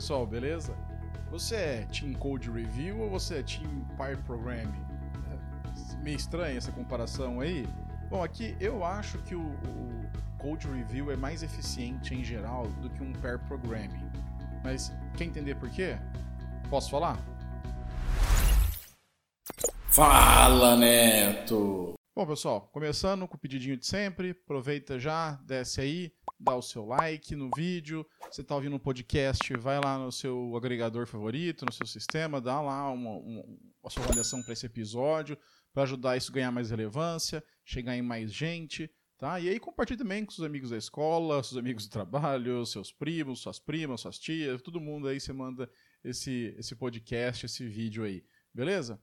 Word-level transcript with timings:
pessoal, 0.00 0.26
beleza? 0.26 0.74
Você 1.30 1.54
é 1.54 1.86
Team 1.92 2.14
Code 2.14 2.50
Review 2.50 3.00
ou 3.00 3.10
você 3.10 3.40
é 3.40 3.42
Team 3.42 3.84
Pair 3.98 4.16
Programming? 4.24 4.82
É 5.30 6.02
meio 6.02 6.16
estranha 6.16 6.56
essa 6.56 6.72
comparação 6.72 7.38
aí. 7.38 7.68
Bom, 8.08 8.24
aqui 8.24 8.56
eu 8.58 8.82
acho 8.82 9.18
que 9.18 9.34
o, 9.34 9.42
o 9.42 10.38
Code 10.38 10.66
Review 10.68 11.10
é 11.12 11.16
mais 11.16 11.42
eficiente 11.42 12.14
em 12.14 12.24
geral 12.24 12.66
do 12.80 12.88
que 12.88 13.02
um 13.02 13.12
Pair 13.12 13.38
Programming. 13.40 14.10
Mas 14.64 14.90
quer 15.18 15.24
entender 15.24 15.56
por 15.56 15.68
quê? 15.68 15.98
Posso 16.70 16.90
falar? 16.90 17.18
Fala, 19.90 20.78
Neto! 20.78 21.92
Bom, 22.16 22.26
pessoal, 22.26 22.70
começando 22.72 23.28
com 23.28 23.36
o 23.36 23.38
pedidinho 23.38 23.76
de 23.76 23.86
sempre, 23.86 24.30
aproveita 24.30 24.98
já, 24.98 25.32
desce 25.46 25.82
aí, 25.82 26.12
dá 26.40 26.56
o 26.56 26.62
seu 26.62 26.86
like 26.86 27.36
no 27.36 27.50
vídeo. 27.54 28.06
Você 28.30 28.40
está 28.40 28.54
ouvindo 28.54 28.74
um 28.74 28.78
podcast, 28.78 29.52
vai 29.58 29.78
lá 29.78 29.98
no 29.98 30.10
seu 30.10 30.56
agregador 30.56 31.06
favorito, 31.06 31.66
no 31.66 31.72
seu 31.72 31.86
sistema, 31.86 32.40
dá 32.40 32.60
lá 32.60 32.90
uma, 32.90 33.10
uma, 33.10 33.44
a 33.84 33.90
sua 33.90 34.02
avaliação 34.04 34.42
para 34.42 34.54
esse 34.54 34.64
episódio, 34.64 35.36
para 35.72 35.82
ajudar 35.82 36.16
isso 36.16 36.30
a 36.30 36.34
ganhar 36.34 36.50
mais 36.50 36.70
relevância, 36.70 37.44
chegar 37.62 37.94
em 37.94 38.02
mais 38.02 38.32
gente. 38.32 38.90
Tá? 39.18 39.38
E 39.38 39.50
aí 39.50 39.60
compartilhe 39.60 39.98
também 39.98 40.24
com 40.24 40.32
seus 40.32 40.46
amigos 40.46 40.70
da 40.70 40.78
escola, 40.78 41.42
seus 41.42 41.58
amigos 41.58 41.86
do 41.86 41.92
trabalho, 41.92 42.64
seus 42.64 42.90
primos, 42.90 43.40
suas 43.40 43.58
primas, 43.58 44.00
suas 44.00 44.18
tias, 44.18 44.62
todo 44.62 44.80
mundo 44.80 45.08
aí 45.08 45.20
você 45.20 45.30
manda 45.30 45.70
esse, 46.02 46.54
esse 46.56 46.74
podcast, 46.74 47.44
esse 47.44 47.68
vídeo 47.68 48.02
aí. 48.02 48.24
Beleza? 48.54 48.98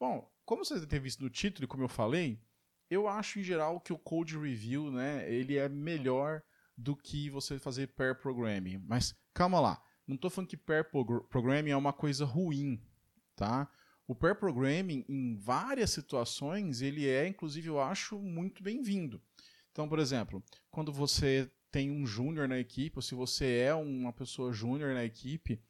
Bom, 0.00 0.26
como 0.46 0.64
vocês 0.64 0.80
devem 0.80 0.88
ter 0.88 1.02
visto 1.02 1.22
no 1.22 1.28
título 1.28 1.64
e 1.64 1.68
como 1.68 1.84
eu 1.84 1.88
falei, 1.88 2.40
eu 2.88 3.06
acho 3.06 3.38
em 3.38 3.42
geral 3.42 3.78
que 3.82 3.92
o 3.92 3.98
code 3.98 4.38
review, 4.38 4.90
né, 4.90 5.30
ele 5.30 5.58
é 5.58 5.68
melhor 5.68 6.42
do 6.76 6.96
que 6.96 7.30
você 7.30 7.58
fazer 7.58 7.88
pair 7.88 8.14
programming. 8.14 8.82
Mas 8.86 9.14
calma 9.32 9.60
lá, 9.60 9.82
não 10.06 10.16
estou 10.16 10.30
falando 10.30 10.48
que 10.48 10.56
pair 10.56 10.84
programming 11.30 11.70
é 11.70 11.76
uma 11.76 11.92
coisa 11.92 12.24
ruim, 12.24 12.80
tá? 13.36 13.68
O 14.06 14.14
pair 14.14 14.34
programming, 14.34 15.04
em 15.08 15.34
várias 15.36 15.90
situações, 15.90 16.82
ele 16.82 17.08
é, 17.08 17.26
inclusive, 17.26 17.68
eu 17.68 17.80
acho, 17.80 18.18
muito 18.18 18.62
bem-vindo. 18.62 19.20
Então, 19.72 19.88
por 19.88 19.98
exemplo, 19.98 20.42
quando 20.70 20.92
você 20.92 21.50
tem 21.70 21.90
um 21.90 22.06
júnior 22.06 22.46
na 22.46 22.58
equipe, 22.58 22.98
ou 22.98 23.02
se 23.02 23.14
você 23.14 23.60
é 23.60 23.74
uma 23.74 24.12
pessoa 24.12 24.52
júnior 24.52 24.92
na 24.94 25.04
equipe, 25.04 25.60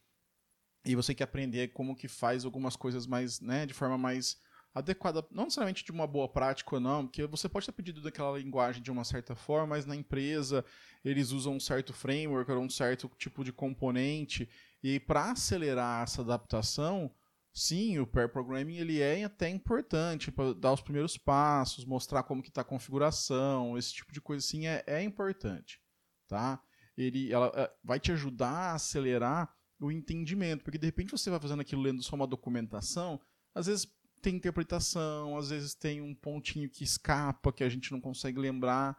e 0.85 0.95
você 0.95 1.15
quer 1.15 1.23
aprender 1.23 1.69
como 1.69 1.95
que 1.95 2.07
faz 2.07 2.45
algumas 2.45 2.75
coisas 2.75 3.07
mais, 3.07 3.39
né, 3.39 3.65
de 3.65 3.73
forma 3.73 3.97
mais 3.97 4.37
adequada, 4.75 5.25
não 5.31 5.45
necessariamente 5.45 5.85
de 5.85 5.91
uma 5.91 6.05
boa 6.05 6.27
prática 6.27 6.75
ou 6.75 6.81
não, 6.81 7.07
porque 7.07 7.25
você 7.25 7.47
pode 7.47 7.65
ter 7.65 7.71
pedido 7.71 8.01
daquela 8.01 8.37
linguagem 8.37 8.83
de 8.83 8.91
uma 8.91 9.05
certa 9.05 9.33
forma, 9.33 9.67
mas 9.67 9.85
na 9.85 9.95
empresa 9.95 10.65
eles 11.03 11.31
usam 11.31 11.53
um 11.53 11.59
certo 11.61 11.93
framework 11.93 12.51
ou 12.51 12.61
um 12.61 12.69
certo 12.69 13.09
tipo 13.17 13.41
de 13.41 13.53
componente, 13.53 14.49
e 14.83 14.99
para 14.99 15.31
acelerar 15.31 16.03
essa 16.03 16.21
adaptação, 16.21 17.09
sim, 17.53 17.97
o 17.99 18.05
pair 18.05 18.27
programming 18.27 18.75
ele 18.75 18.99
é 18.99 19.23
até 19.23 19.47
importante 19.47 20.29
para 20.29 20.53
dar 20.53 20.73
os 20.73 20.81
primeiros 20.81 21.17
passos, 21.17 21.85
mostrar 21.85 22.23
como 22.23 22.43
que 22.43 22.49
está 22.49 22.59
a 22.59 22.65
configuração, 22.65 23.77
esse 23.77 23.93
tipo 23.93 24.11
de 24.11 24.19
coisa 24.19 24.45
assim 24.45 24.67
é, 24.67 24.83
é 24.85 25.01
importante, 25.01 25.81
tá? 26.27 26.61
Ele 26.97 27.31
ela, 27.31 27.49
é, 27.55 27.71
vai 27.81 27.97
te 27.97 28.11
ajudar 28.11 28.71
a 28.71 28.73
acelerar 28.73 29.55
o 29.79 29.89
entendimento, 29.89 30.65
porque 30.65 30.77
de 30.77 30.85
repente 30.85 31.11
você 31.11 31.29
vai 31.29 31.39
fazendo 31.39 31.61
aquilo 31.61 31.81
lendo 31.81 32.03
só 32.03 32.15
uma 32.17 32.27
documentação, 32.27 33.21
às 33.53 33.67
vezes 33.67 33.87
tem 34.21 34.35
interpretação, 34.35 35.37
às 35.37 35.49
vezes 35.49 35.73
tem 35.73 36.01
um 36.01 36.13
pontinho 36.13 36.69
que 36.69 36.83
escapa, 36.83 37.53
que 37.53 37.63
a 37.63 37.69
gente 37.69 37.91
não 37.91 38.01
consegue 38.01 38.39
lembrar. 38.39 38.97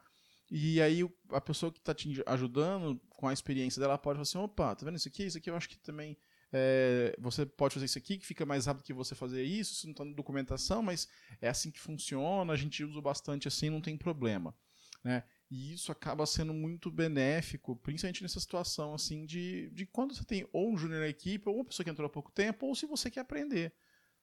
E 0.51 0.81
aí 0.81 1.01
a 1.31 1.41
pessoa 1.41 1.73
que 1.73 1.79
está 1.79 1.93
te 1.93 2.23
ajudando 2.27 3.01
com 3.11 3.27
a 3.27 3.33
experiência 3.33 3.81
dela 3.81 3.99
pode 3.99 4.17
falar 4.17 4.23
assim, 4.23 4.39
opa, 4.39 4.77
tá 4.77 4.85
vendo 4.85 4.97
isso 4.97 5.09
aqui? 5.09 5.25
Isso 5.25 5.39
aqui 5.39 5.51
eu 5.51 5.57
acho 5.57 5.69
que 5.69 5.79
também 5.79 6.17
é, 6.53 7.17
você 7.19 7.45
pode 7.45 7.75
fazer 7.75 7.87
isso 7.87 7.99
aqui, 7.99 8.19
que 8.19 8.27
fica 8.27 8.47
mais 8.47 8.67
rápido 8.67 8.85
que 8.85 8.93
você 8.93 9.15
fazer 9.15 9.43
isso, 9.43 9.73
isso 9.73 9.87
não 9.87 9.93
está 9.93 10.05
na 10.05 10.15
documentação, 10.15 10.83
mas 10.83 11.09
é 11.41 11.49
assim 11.49 11.71
que 11.71 11.81
funciona, 11.81 12.53
a 12.53 12.57
gente 12.57 12.85
usa 12.85 13.01
bastante 13.01 13.49
assim, 13.49 13.71
não 13.71 13.81
tem 13.81 13.97
problema. 13.97 14.55
Né? 15.03 15.25
E 15.51 15.73
isso 15.73 15.93
acaba 15.93 16.27
sendo 16.27 16.53
muito 16.53 16.91
benéfico, 16.91 17.77
principalmente 17.77 18.23
nessa 18.23 18.41
situação 18.41 18.95
assim 18.95 19.25
de, 19.25 19.71
de 19.71 19.87
quando 19.87 20.15
você 20.15 20.25
tem 20.25 20.49
ou 20.53 20.73
um 20.73 20.79
júnior 20.79 21.01
na 21.01 21.09
equipe, 21.09 21.49
ou 21.49 21.57
uma 21.57 21.65
pessoa 21.65 21.85
que 21.85 21.91
entrou 21.91 22.07
há 22.07 22.11
pouco 22.11 22.33
tempo, 22.33 22.67
ou 22.67 22.75
se 22.75 22.87
você 22.87 23.11
quer 23.11 23.21
aprender. 23.21 23.73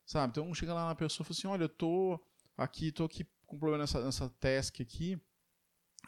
Sabe? 0.05 0.31
Então 0.31 0.53
chega 0.53 0.73
lá 0.73 0.87
na 0.87 0.95
pessoa 0.95 1.23
e 1.23 1.27
fala 1.27 1.37
assim: 1.37 1.47
olha, 1.47 1.63
eu 1.63 1.69
tô 1.69 2.19
aqui, 2.57 2.91
tô 2.91 3.05
aqui 3.05 3.25
com 3.45 3.57
problema 3.57 3.83
nessa, 3.83 4.03
nessa 4.03 4.29
task 4.29 4.81
aqui 4.81 5.19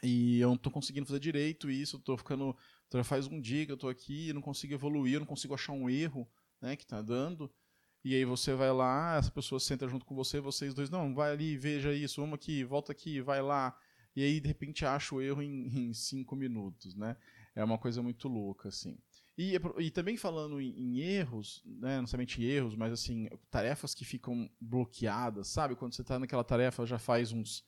e 0.02 0.38
eu 0.40 0.50
não 0.50 0.56
tô 0.56 0.70
conseguindo 0.70 1.06
fazer 1.06 1.20
direito 1.20 1.70
isso, 1.70 1.98
tô 1.98 2.16
ficando. 2.16 2.56
Já 2.92 3.04
faz 3.04 3.26
um 3.26 3.40
dia 3.40 3.66
que 3.66 3.72
eu 3.72 3.76
tô 3.76 3.88
aqui, 3.88 4.32
não 4.32 4.40
consigo 4.40 4.72
evoluir, 4.72 5.18
não 5.18 5.26
consigo 5.26 5.54
achar 5.54 5.72
um 5.72 5.90
erro 5.90 6.28
né, 6.60 6.76
que 6.76 6.86
tá 6.86 7.02
dando. 7.02 7.52
E 8.04 8.14
aí 8.14 8.24
você 8.24 8.54
vai 8.54 8.72
lá, 8.72 9.16
essa 9.16 9.30
pessoa 9.30 9.58
senta 9.58 9.88
junto 9.88 10.06
com 10.06 10.14
você, 10.14 10.40
vocês 10.40 10.72
dois, 10.72 10.88
não, 10.88 11.12
vai 11.12 11.32
ali, 11.32 11.56
veja 11.56 11.92
isso, 11.92 12.20
vamos 12.20 12.36
aqui, 12.36 12.62
volta 12.62 12.92
aqui, 12.92 13.20
vai 13.20 13.42
lá. 13.42 13.76
E 14.14 14.22
aí, 14.22 14.40
de 14.40 14.46
repente, 14.48 14.86
acha 14.86 15.14
o 15.14 15.20
erro 15.20 15.42
em, 15.42 15.88
em 15.90 15.92
cinco 15.92 16.36
minutos, 16.36 16.94
né? 16.94 17.16
É 17.54 17.64
uma 17.64 17.76
coisa 17.76 18.02
muito 18.02 18.28
louca, 18.28 18.68
assim. 18.68 18.96
E, 19.38 19.54
e 19.78 19.90
também 19.90 20.16
falando 20.16 20.60
em, 20.60 20.70
em, 20.70 21.00
erros, 21.00 21.62
né, 21.66 21.98
não 21.98 22.06
somente 22.06 22.42
erros, 22.42 22.74
mas 22.74 22.90
assim, 22.90 23.28
tarefas 23.50 23.94
que 23.94 24.04
ficam 24.04 24.48
bloqueadas, 24.58 25.48
sabe? 25.48 25.76
Quando 25.76 25.94
você 25.94 26.00
está 26.00 26.18
naquela 26.18 26.42
tarefa 26.42 26.86
já 26.86 26.98
faz 26.98 27.32
uns, 27.32 27.62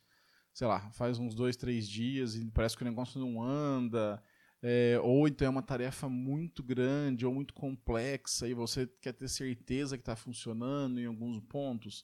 sei 0.55 0.67
lá, 0.67 0.91
faz 0.93 1.19
uns 1.19 1.35
dois, 1.35 1.57
três 1.57 1.87
dias 1.87 2.37
e 2.37 2.51
parece 2.51 2.75
que 2.75 2.83
o 2.83 2.87
negócio 2.87 3.21
não 3.21 3.43
anda, 3.43 4.23
é, 4.63 4.99
ou 5.03 5.29
então 5.29 5.47
é 5.47 5.51
uma 5.51 5.63
tarefa 5.63 6.09
muito 6.09 6.63
grande 6.63 7.27
ou 7.27 7.35
muito 7.35 7.53
complexa 7.53 8.49
e 8.49 8.55
você 8.55 8.87
quer 9.03 9.13
ter 9.13 9.29
certeza 9.29 9.99
que 9.99 10.03
está 10.03 10.17
funcionando 10.17 10.99
em 10.99 11.05
alguns 11.05 11.39
pontos. 11.41 12.03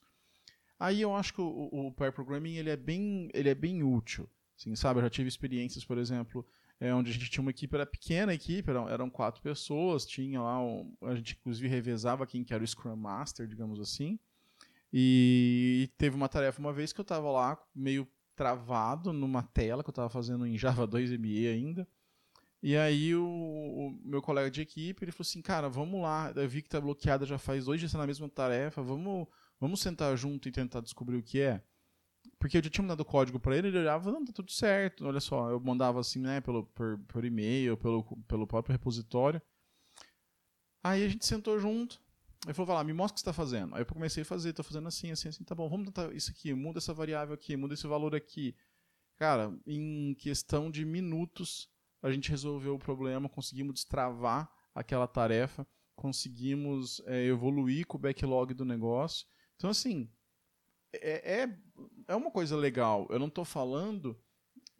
Aí 0.79 1.01
eu 1.01 1.15
acho 1.15 1.33
que 1.33 1.41
o, 1.41 1.71
o 1.73 1.93
pair 1.93 2.13
programming 2.13 2.57
ele 2.57 2.69
é 2.69 2.77
bem, 2.77 3.31
ele 3.33 3.49
é 3.49 3.55
bem 3.55 3.83
útil, 3.83 4.29
assim, 4.59 4.77
sabe? 4.77 4.99
Eu 4.99 5.05
já 5.05 5.11
tive 5.11 5.29
experiências, 5.29 5.87
por 5.87 5.97
exemplo, 5.97 6.47
é, 6.85 6.95
onde 6.95 7.11
a 7.11 7.15
gente 7.15 7.31
tinha 7.31 7.41
uma 7.41 7.51
equipe, 7.51 7.75
era 7.75 7.87
pequena 7.87 8.33
a 8.33 8.35
equipe, 8.35 8.69
eram, 8.69 8.87
eram 8.87 9.09
quatro 9.09 9.41
pessoas, 9.41 10.05
tinha 10.05 10.43
lá, 10.43 10.63
um, 10.63 10.95
a 11.01 11.15
gente 11.15 11.35
inclusive 11.41 11.67
revezava 11.67 12.27
quem 12.27 12.45
que 12.45 12.53
era 12.53 12.63
o 12.63 12.67
Scrum 12.67 12.95
Master, 12.95 13.47
digamos 13.47 13.81
assim, 13.81 14.19
e 14.93 15.91
teve 15.97 16.15
uma 16.15 16.29
tarefa 16.29 16.61
uma 16.61 16.75
vez 16.75 16.93
que 16.93 17.01
eu 17.01 17.03
estava 17.05 17.31
lá 17.31 17.59
meio 17.75 18.07
travado 18.37 19.15
numa 19.15 19.43
tela 19.43 19.83
que 19.83 19.89
eu 19.89 19.93
estava 19.93 20.11
fazendo 20.11 20.47
em 20.47 20.59
Java 20.59 20.87
2ME 20.87 21.51
ainda, 21.51 21.89
e 22.63 22.77
aí 22.77 23.15
o, 23.15 23.25
o, 23.25 23.99
meu 24.05 24.21
colega 24.21 24.51
de 24.51 24.61
equipe, 24.61 25.05
ele 25.05 25.13
falou 25.13 25.27
assim, 25.27 25.41
cara, 25.41 25.71
vamos 25.71 26.03
lá, 26.03 26.35
eu 26.37 26.47
vi 26.47 26.61
que 26.61 26.69
está 26.69 26.83
bloqueada 26.83 27.25
já 27.25 27.39
faz 27.39 27.65
dois 27.65 27.81
dias 27.81 27.95
na 27.95 28.07
mesma 28.07 28.29
tarefa, 28.29 28.83
vamos, 28.83 29.27
vamos 29.59 29.81
sentar 29.81 30.15
junto 30.19 30.51
e 30.51 30.53
tentar 30.53 30.83
descobrir 30.83 31.17
o 31.17 31.23
que 31.23 31.41
é. 31.41 31.63
Porque 32.45 32.59
eu 32.59 32.63
já 32.63 32.69
tinha 32.69 32.83
mandado 32.83 33.01
o 33.01 33.07
código 33.07 33.41
para 33.41 33.57
ele, 33.57 33.69
ele 33.69 33.79
olhava, 33.79 34.13
não, 34.13 34.23
tá 34.23 34.31
tudo 34.31 34.53
certo. 34.53 35.07
Olha 35.07 35.19
só, 35.19 35.49
eu 35.49 35.59
mandava 35.59 35.99
assim, 35.99 36.19
né, 36.19 36.43
pelo, 36.43 36.67
por, 36.67 36.99
por 37.09 37.25
e-mail, 37.25 37.75
pelo, 37.75 38.05
pelo 38.29 38.47
próprio 38.47 38.75
repositório. 38.75 39.41
Aí 40.83 41.03
a 41.03 41.09
gente 41.09 41.25
sentou 41.25 41.59
junto. 41.59 41.99
Ele 42.45 42.53
falou, 42.53 42.67
vai 42.67 42.77
lá, 42.77 42.85
me 42.85 42.93
mostra 42.93 43.13
o 43.13 43.15
que 43.15 43.21
você 43.21 43.31
está 43.31 43.33
fazendo. 43.33 43.75
Aí 43.75 43.81
eu 43.81 43.87
comecei 43.87 44.25
a 44.25 44.27
fazer, 44.27 44.53
tô 44.53 44.63
fazendo 44.63 44.87
assim, 44.87 45.11
assim, 45.11 45.31
assim, 45.31 45.43
tá 45.43 45.55
bom, 45.55 45.71
vamos 45.71 45.87
tentar 45.87 46.15
isso 46.15 46.31
aqui, 46.31 46.53
muda 46.53 46.81
essa 46.81 46.93
variável 46.93 47.33
aqui, 47.33 47.57
muda 47.57 47.73
esse 47.73 47.87
valor 47.87 48.15
aqui. 48.15 48.55
Cara, 49.17 49.51
em 49.67 50.13
questão 50.17 50.71
de 50.71 50.85
minutos, 50.85 51.71
a 52.03 52.13
gente 52.13 52.29
resolveu 52.29 52.75
o 52.75 52.79
problema, 52.79 53.27
conseguimos 53.27 53.73
destravar 53.73 54.53
aquela 54.75 55.07
tarefa, 55.07 55.67
conseguimos 55.97 57.01
é, 57.07 57.25
evoluir 57.25 57.87
com 57.87 57.97
o 57.97 58.01
backlog 58.01 58.53
do 58.53 58.67
negócio. 58.67 59.27
Então, 59.57 59.71
assim, 59.71 60.11
é, 61.03 61.43
é, 61.43 61.59
é 62.09 62.17
uma 62.17 62.31
coisa 62.31 62.57
legal. 62.57 63.07
Eu 63.11 63.19
não 63.19 63.29
estou 63.29 63.45
falando 63.45 64.19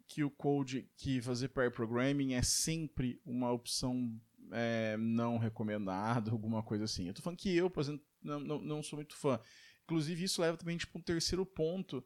que 0.07 0.23
o 0.23 0.29
code, 0.29 0.89
que 0.95 1.21
fazer 1.21 1.49
pair 1.49 1.71
programming 1.71 2.33
é 2.33 2.41
sempre 2.41 3.19
uma 3.25 3.51
opção 3.51 4.19
é, 4.51 4.95
não 4.97 5.37
recomendada, 5.37 6.31
alguma 6.31 6.61
coisa 6.61 6.85
assim. 6.85 7.05
Eu 7.05 7.11
estou 7.11 7.23
falando 7.23 7.39
que 7.39 7.55
eu, 7.55 7.69
por 7.69 7.81
exemplo, 7.81 8.05
não, 8.21 8.39
não, 8.39 8.61
não 8.61 8.83
sou 8.83 8.97
muito 8.97 9.15
fã. 9.15 9.39
Inclusive, 9.83 10.23
isso 10.23 10.41
leva 10.41 10.57
também 10.57 10.77
para 10.77 10.85
tipo, 10.85 10.99
um 10.99 11.01
terceiro 11.01 11.45
ponto 11.45 12.03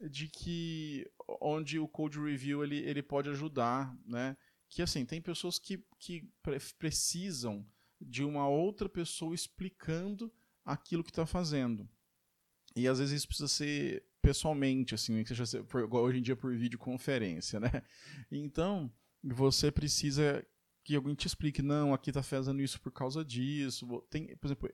de 0.00 0.28
que 0.28 1.10
onde 1.40 1.78
o 1.78 1.88
code 1.88 2.18
review 2.18 2.62
ele, 2.62 2.76
ele 2.78 3.02
pode 3.02 3.28
ajudar, 3.30 3.94
né? 4.06 4.36
Que 4.68 4.82
assim, 4.82 5.04
tem 5.04 5.20
pessoas 5.20 5.58
que, 5.58 5.84
que 5.98 6.30
precisam 6.78 7.66
de 8.00 8.22
uma 8.22 8.48
outra 8.48 8.88
pessoa 8.88 9.34
explicando 9.34 10.32
aquilo 10.64 11.02
que 11.02 11.10
está 11.10 11.26
fazendo. 11.26 11.88
E 12.76 12.86
às 12.86 12.98
vezes 12.98 13.18
isso 13.18 13.28
precisa 13.28 13.48
ser 13.48 14.04
pessoalmente, 14.20 14.94
assim, 14.94 15.22
que 15.22 15.34
seja 15.34 15.62
por, 15.64 15.92
hoje 15.94 16.18
em 16.18 16.22
dia 16.22 16.36
por 16.36 16.54
videoconferência, 16.56 17.58
né? 17.58 17.82
Então, 18.30 18.90
você 19.22 19.70
precisa 19.70 20.44
que 20.84 20.96
alguém 20.96 21.14
te 21.14 21.26
explique, 21.26 21.60
não, 21.60 21.92
aqui 21.92 22.10
tá 22.10 22.22
fazendo 22.22 22.62
isso 22.62 22.80
por 22.80 22.90
causa 22.90 23.24
disso. 23.24 23.86
Tem, 24.08 24.34
por 24.36 24.46
exemplo, 24.46 24.70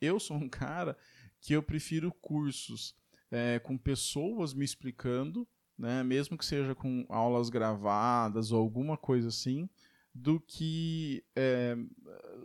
eu 0.00 0.18
sou 0.18 0.36
um 0.36 0.48
cara 0.48 0.96
que 1.40 1.52
eu 1.52 1.62
prefiro 1.62 2.12
cursos 2.12 2.94
é, 3.30 3.58
com 3.58 3.76
pessoas 3.76 4.52
me 4.54 4.64
explicando, 4.64 5.46
né, 5.76 6.02
mesmo 6.02 6.38
que 6.38 6.44
seja 6.44 6.74
com 6.74 7.04
aulas 7.08 7.50
gravadas 7.50 8.52
ou 8.52 8.60
alguma 8.60 8.96
coisa 8.96 9.28
assim, 9.28 9.68
do 10.14 10.38
que 10.38 11.24
é, 11.34 11.76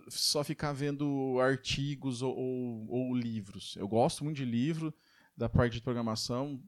só 0.07 0.44
ficar 0.44 0.74
vendo 0.74 1.39
artigos 1.39 2.24
ou, 2.24 2.36
ou, 2.36 2.88
ou, 2.89 3.16
livros. 3.16 3.75
Eu 3.77 3.88
gosto 3.88 4.24
muito 4.24 4.38
de 4.38 4.45
livro, 4.45 4.92
da 5.38 5.48
parte 5.48 5.74
de 5.74 5.81
programação. 5.81 6.60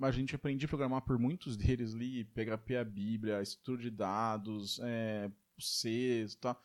a 0.00 0.10
gente 0.10 0.34
aprende 0.34 0.64
a 0.64 0.68
programar 0.68 1.02
por 1.02 1.18
muitos 1.18 1.56
deles 1.56 1.94
ali, 1.94 2.24
PHP, 2.24 2.76
a 2.76 2.84
Bíblia, 2.84 3.42
estrutura 3.42 3.82
de 3.82 3.90
dados, 3.90 4.80
é, 4.82 5.30
C, 5.58 6.26
tá? 6.40 6.56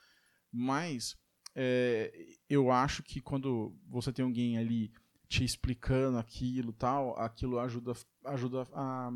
Mas 0.50 1.18
é, 1.54 2.38
eu 2.50 2.72
acho 2.72 3.04
que 3.04 3.20
quando 3.20 3.76
você 3.88 4.14
tem 4.14 4.24
alguém 4.24 4.58
ali 4.58 4.94
te 5.28 5.44
explicando 5.44 6.18
aquilo 6.18 6.72
tal, 6.72 7.20
aquilo 7.20 7.60
ajuda, 7.60 7.94
ajuda 8.26 8.68
a, 8.72 9.12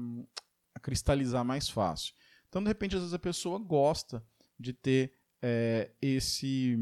a 0.76 0.80
cristalizar 0.80 1.46
mais 1.46 1.70
fácil. 1.70 2.14
Então, 2.50 2.62
de 2.62 2.68
repente, 2.68 2.96
às 2.96 3.02
vezes 3.02 3.14
a 3.14 3.20
pessoa 3.20 3.60
gosta 3.60 4.26
de 4.60 4.74
ter 4.74 5.14
é, 5.42 5.92
esse 6.02 6.78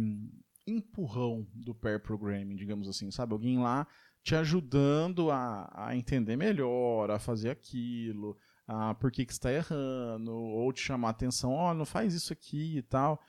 empurrão 0.67 1.47
do 1.53 1.73
pair 1.73 1.99
programming, 1.99 2.55
digamos 2.55 2.87
assim, 2.87 3.11
sabe? 3.11 3.33
Alguém 3.33 3.59
lá 3.59 3.87
te 4.23 4.35
ajudando 4.35 5.29
a, 5.29 5.71
a 5.73 5.95
entender 5.95 6.35
melhor, 6.35 7.11
a 7.11 7.19
fazer 7.19 7.51
aquilo, 7.51 8.35
a 8.67 8.93
por 8.95 9.11
que, 9.11 9.25
que 9.25 9.31
está 9.31 9.51
errando, 9.51 10.33
ou 10.33 10.73
te 10.73 10.81
chamar 10.81 11.09
a 11.09 11.11
atenção, 11.11 11.51
ó, 11.51 11.71
oh, 11.71 11.73
não 11.73 11.85
faz 11.85 12.13
isso 12.13 12.33
aqui 12.33 12.77
e 12.77 12.81
tal. 12.81 13.21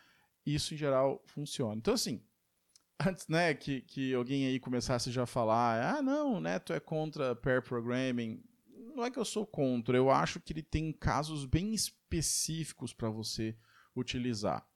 Isso, 0.44 0.72
em 0.72 0.76
geral, 0.76 1.22
funciona. 1.26 1.76
Então, 1.76 1.92
assim, 1.92 2.22
antes 3.04 3.28
né, 3.28 3.52
que, 3.52 3.82
que 3.82 4.14
alguém 4.14 4.46
aí 4.46 4.58
começasse 4.58 5.10
já 5.10 5.24
a 5.24 5.26
falar, 5.26 5.96
ah, 5.96 6.02
não, 6.02 6.34
o 6.34 6.40
Neto 6.40 6.72
é 6.72 6.80
contra 6.80 7.34
pair 7.34 7.62
programming. 7.62 8.42
Não 8.94 9.04
é 9.04 9.10
que 9.10 9.18
eu 9.18 9.24
sou 9.24 9.44
contra, 9.44 9.96
eu 9.96 10.10
acho 10.10 10.40
que 10.40 10.54
ele 10.54 10.62
tem 10.62 10.90
casos 10.92 11.44
bem 11.44 11.74
específicos 11.74 12.94
para 12.94 13.10
você 13.10 13.54
utilizar 13.96 14.66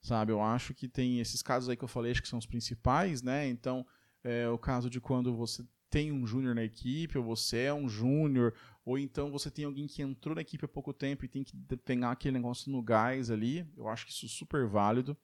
sabe? 0.00 0.32
Eu 0.32 0.40
acho 0.40 0.74
que 0.74 0.88
tem 0.88 1.20
esses 1.20 1.42
casos 1.42 1.68
aí 1.68 1.76
que 1.76 1.84
eu 1.84 1.88
falei, 1.88 2.12
acho 2.12 2.22
que 2.22 2.28
são 2.28 2.38
os 2.38 2.46
principais, 2.46 3.22
né? 3.22 3.46
Então, 3.48 3.86
é 4.24 4.48
o 4.48 4.58
caso 4.58 4.88
de 4.88 5.00
quando 5.00 5.34
você 5.34 5.64
tem 5.88 6.12
um 6.12 6.26
júnior 6.26 6.54
na 6.54 6.62
equipe, 6.62 7.18
ou 7.18 7.24
você 7.24 7.62
é 7.62 7.74
um 7.74 7.88
júnior, 7.88 8.54
ou 8.84 8.98
então 8.98 9.30
você 9.30 9.50
tem 9.50 9.64
alguém 9.64 9.86
que 9.86 10.02
entrou 10.02 10.34
na 10.34 10.40
equipe 10.40 10.64
há 10.64 10.68
pouco 10.68 10.92
tempo 10.92 11.24
e 11.24 11.28
tem 11.28 11.42
que 11.42 11.54
pegar 11.84 12.12
aquele 12.12 12.38
negócio 12.38 12.70
no 12.70 12.82
gás 12.82 13.30
ali. 13.30 13.68
Eu 13.76 13.88
acho 13.88 14.06
que 14.06 14.12
isso 14.12 14.26
é 14.26 14.28
super 14.28 14.66
válido. 14.66 15.16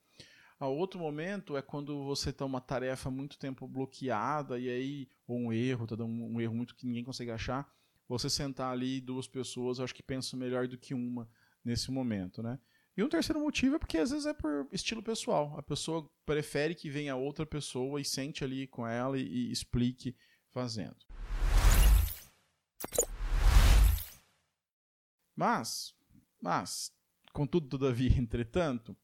A 0.59 0.67
outro 0.67 0.99
momento 0.99 1.57
é 1.57 1.63
quando 1.63 2.03
você 2.05 2.31
está 2.31 2.45
uma 2.45 2.61
tarefa 2.61 3.11
muito 3.11 3.39
tempo 3.39 3.69
bloqueada 3.69 4.59
e 4.59 4.69
aí, 4.69 5.09
ou 5.27 5.39
um 5.39 5.53
erro, 5.53 5.87
tá 5.87 5.95
dando 5.95 6.11
um 6.11 6.41
erro 6.41 6.55
muito 6.55 6.75
que 6.75 6.87
ninguém 6.87 7.05
consegue 7.05 7.31
achar, 7.31 7.71
você 8.09 8.31
sentar 8.31 8.73
ali 8.73 9.01
duas 9.01 9.29
pessoas, 9.29 9.79
eu 9.79 9.85
acho 9.85 9.95
que 9.95 10.03
pensam 10.03 10.39
melhor 10.39 10.67
do 10.67 10.79
que 10.79 10.95
uma 10.95 11.29
nesse 11.63 11.91
momento, 11.91 12.43
né? 12.43 12.59
E 12.97 13.05
um 13.05 13.09
terceiro 13.11 13.41
motivo 13.41 13.77
é 13.77 13.79
porque 13.79 13.99
às 13.99 14.11
vezes 14.11 14.25
é 14.25 14.33
por 14.33 14.67
estilo 14.73 15.03
pessoal. 15.03 15.55
A 15.59 15.63
pessoa 15.63 16.11
prefere 16.25 16.75
que 16.75 16.89
venha 16.89 17.15
outra 17.15 17.45
pessoa 17.45 18.01
e 18.01 18.05
sente 18.05 18.43
ali 18.43 18.67
com 18.67 18.87
ela 18.87 19.19
e, 19.19 19.23
e 19.23 19.53
explique 19.53 20.17
fazendo. 20.51 20.97
Mas, 25.37 25.95
mas, 26.41 26.91
contudo, 27.35 27.69
todavia, 27.69 28.09
entretanto, 28.19 28.97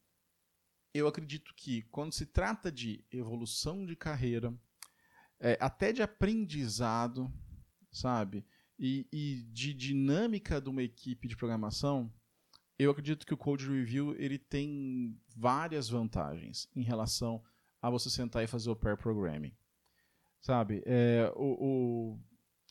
eu 0.91 1.07
acredito 1.07 1.53
que 1.55 1.83
quando 1.83 2.13
se 2.13 2.25
trata 2.25 2.71
de 2.71 3.05
evolução 3.11 3.85
de 3.85 3.95
carreira, 3.95 4.51
é, 5.39 5.55
até 5.61 5.93
de 5.93 6.01
aprendizado, 6.01 7.31
sabe, 7.91 8.43
e, 8.79 9.07
e 9.11 9.43
de 9.51 9.71
dinâmica 9.71 10.59
de 10.59 10.69
uma 10.69 10.81
equipe 10.81 11.27
de 11.27 11.37
programação, 11.37 12.11
eu 12.77 12.91
acredito 12.91 13.25
que 13.25 13.33
o 13.33 13.37
Code 13.37 13.67
Review 13.67 14.15
ele 14.17 14.37
tem 14.37 15.17
várias 15.35 15.89
vantagens 15.89 16.67
em 16.75 16.81
relação 16.81 17.43
a 17.81 17.89
você 17.89 18.09
sentar 18.09 18.43
e 18.43 18.47
fazer 18.47 18.69
o 18.69 18.75
pair 18.75 18.97
programming. 18.97 19.53
Sabe, 20.41 20.81
é, 20.85 21.31
o, 21.35 22.15
o, 22.15 22.19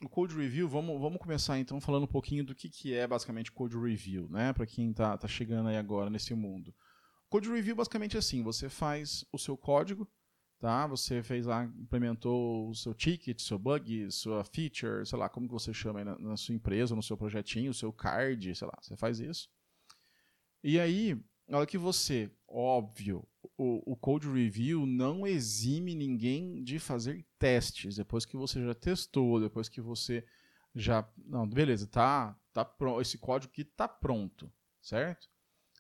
o, 0.05 0.09
Code 0.09 0.35
Review, 0.35 0.69
vamos, 0.69 1.01
vamos 1.01 1.19
começar 1.19 1.59
então 1.59 1.81
falando 1.81 2.05
um 2.05 2.09
pouquinho 2.09 2.45
do 2.45 2.55
que, 2.55 2.69
que 2.69 2.95
é 2.95 3.07
basicamente 3.07 3.53
Code 3.53 3.79
Review, 3.79 4.29
né? 4.29 4.53
Para 4.53 4.67
quem 4.67 4.91
está 4.91 5.17
tá 5.17 5.27
chegando 5.29 5.69
aí 5.69 5.77
agora 5.77 6.11
nesse 6.11 6.35
mundo. 6.35 6.75
Code 7.31 7.51
Review 7.51 7.77
basicamente 7.77 8.17
é 8.17 8.19
assim, 8.19 8.43
você 8.43 8.69
faz 8.69 9.25
o 9.33 9.39
seu 9.39 9.57
código, 9.57 10.07
tá? 10.61 10.87
Você 10.87 11.23
fez 11.23 11.47
lá, 11.47 11.65
implementou 11.65 12.69
o 12.69 12.75
seu 12.75 12.93
ticket, 12.93 13.41
seu 13.41 13.59
bug, 13.59 14.11
sua 14.11 14.45
feature, 14.45 15.07
sei 15.07 15.19
lá, 15.19 15.29
como 15.29 15.47
que 15.47 15.53
você 15.55 15.73
chama 15.73 16.01
aí 16.01 16.05
na, 16.05 16.19
na 16.19 16.37
sua 16.37 16.55
empresa, 16.55 16.95
no 16.95 17.03
seu 17.03 17.17
projetinho, 17.17 17.71
o 17.71 17.75
seu 17.75 17.93
card, 17.93 18.55
sei 18.55 18.67
lá, 18.67 18.79
você 18.83 18.97
faz 18.97 19.19
isso. 19.19 19.49
E 20.63 20.79
aí, 20.79 21.21
na 21.49 21.59
hora 21.59 21.67
que 21.67 21.79
você, 21.79 22.31
óbvio, 22.47 23.27
o, 23.57 23.93
o 23.93 23.97
code 23.97 24.29
review 24.29 24.87
não 24.87 25.27
exime 25.27 25.95
ninguém 25.95 26.63
de 26.63 26.79
fazer 26.79 27.25
testes 27.39 27.97
depois 27.97 28.25
que 28.25 28.37
você 28.37 28.65
já 28.65 28.75
testou, 28.75 29.41
depois 29.41 29.69
que 29.69 29.81
você 29.81 30.25
já, 30.75 31.07
não, 31.27 31.49
beleza, 31.49 31.87
tá, 31.87 32.37
tá 32.53 32.65
pronto, 32.65 33.01
esse 33.01 33.19
código 33.19 33.53
aqui 33.53 33.65
tá 33.65 33.87
pronto, 33.87 34.51
certo? 34.81 35.29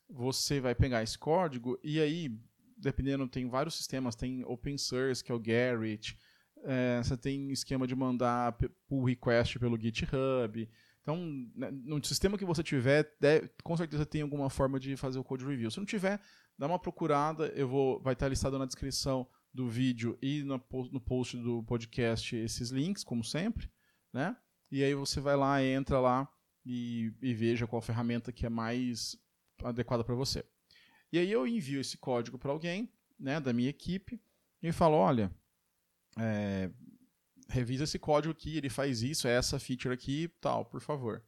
Você 0.09 0.61
vai 0.61 0.75
pegar 0.75 1.03
esse 1.03 1.19
código 1.19 1.79
e 1.83 2.01
aí, 2.01 2.37
dependendo, 2.77 3.27
tem 3.29 3.49
vários 3.49 3.75
sistemas, 3.75 4.15
tem 4.15 4.45
open 4.45 4.77
source, 4.77 5.23
que 5.23 5.33
é 5.33 5.35
o 5.35 5.41
Garrett, 5.41 6.19
é, 6.65 7.03
você 7.03 7.17
tem 7.17 7.51
esquema 7.51 7.87
de 7.87 7.95
mandar 7.95 8.57
pull 8.87 9.05
request 9.05 9.59
pelo 9.59 9.81
GitHub, 9.81 10.69
então, 11.03 11.19
né, 11.55 11.71
no 11.71 12.03
sistema 12.05 12.39
que 12.39 12.45
você 12.45 12.63
tiver, 12.63 13.13
com 13.63 13.77
certeza 13.77 14.07
tem 14.07 14.23
alguma 14.23 14.49
forma 14.49 14.79
de 14.79 14.97
fazer 14.97 15.19
o 15.19 15.25
code 15.25 15.45
review. 15.45 15.71
Se 15.71 15.79
não 15.79 15.85
tiver, 15.85 16.21
dá 16.57 16.67
uma 16.67 16.79
procurada, 16.79 17.49
eu 17.49 17.69
vou, 17.69 18.01
vai 18.01 18.13
estar 18.13 18.29
listado 18.29 18.59
na 18.59 18.67
descrição 18.67 19.29
do 19.53 19.69
vídeo 19.69 20.17
e 20.23 20.43
no, 20.45 20.63
no 20.91 21.01
post 21.01 21.37
do 21.37 21.63
podcast 21.65 22.35
esses 22.37 22.71
links, 22.71 23.03
como 23.05 23.25
sempre, 23.25 23.69
né? 24.13 24.37
E 24.71 24.83
aí 24.83 24.95
você 24.95 25.21
vai 25.21 25.37
lá, 25.37 25.63
entra 25.63 26.01
lá 26.01 26.27
e, 26.65 27.13
e 27.21 27.35
veja 27.35 27.67
qual 27.67 27.83
ferramenta 27.83 28.33
que 28.33 28.47
é 28.47 28.49
mais 28.49 29.17
adequada 29.63 30.05
para 30.05 30.15
você. 30.15 30.45
E 31.13 31.19
aí 31.19 31.31
eu 31.31 31.47
envio 31.47 31.81
esse 31.81 31.99
código 31.99 32.39
para 32.39 32.53
alguém, 32.53 32.91
né, 33.19 33.39
da 33.39 33.53
minha 33.53 33.69
equipe, 33.69 34.23
e 34.63 34.73
falo, 34.73 34.97
olha, 34.97 35.31
é, 36.17 36.71
revisa 37.53 37.85
esse 37.85 37.99
código 37.99 38.33
aqui, 38.33 38.57
ele 38.57 38.71
faz 38.71 39.03
isso, 39.03 39.29
é 39.29 39.33
essa 39.33 39.59
feature 39.59 39.95
aqui, 39.95 40.29
tal, 40.41 40.65
por 40.65 40.81
favor. 40.81 41.23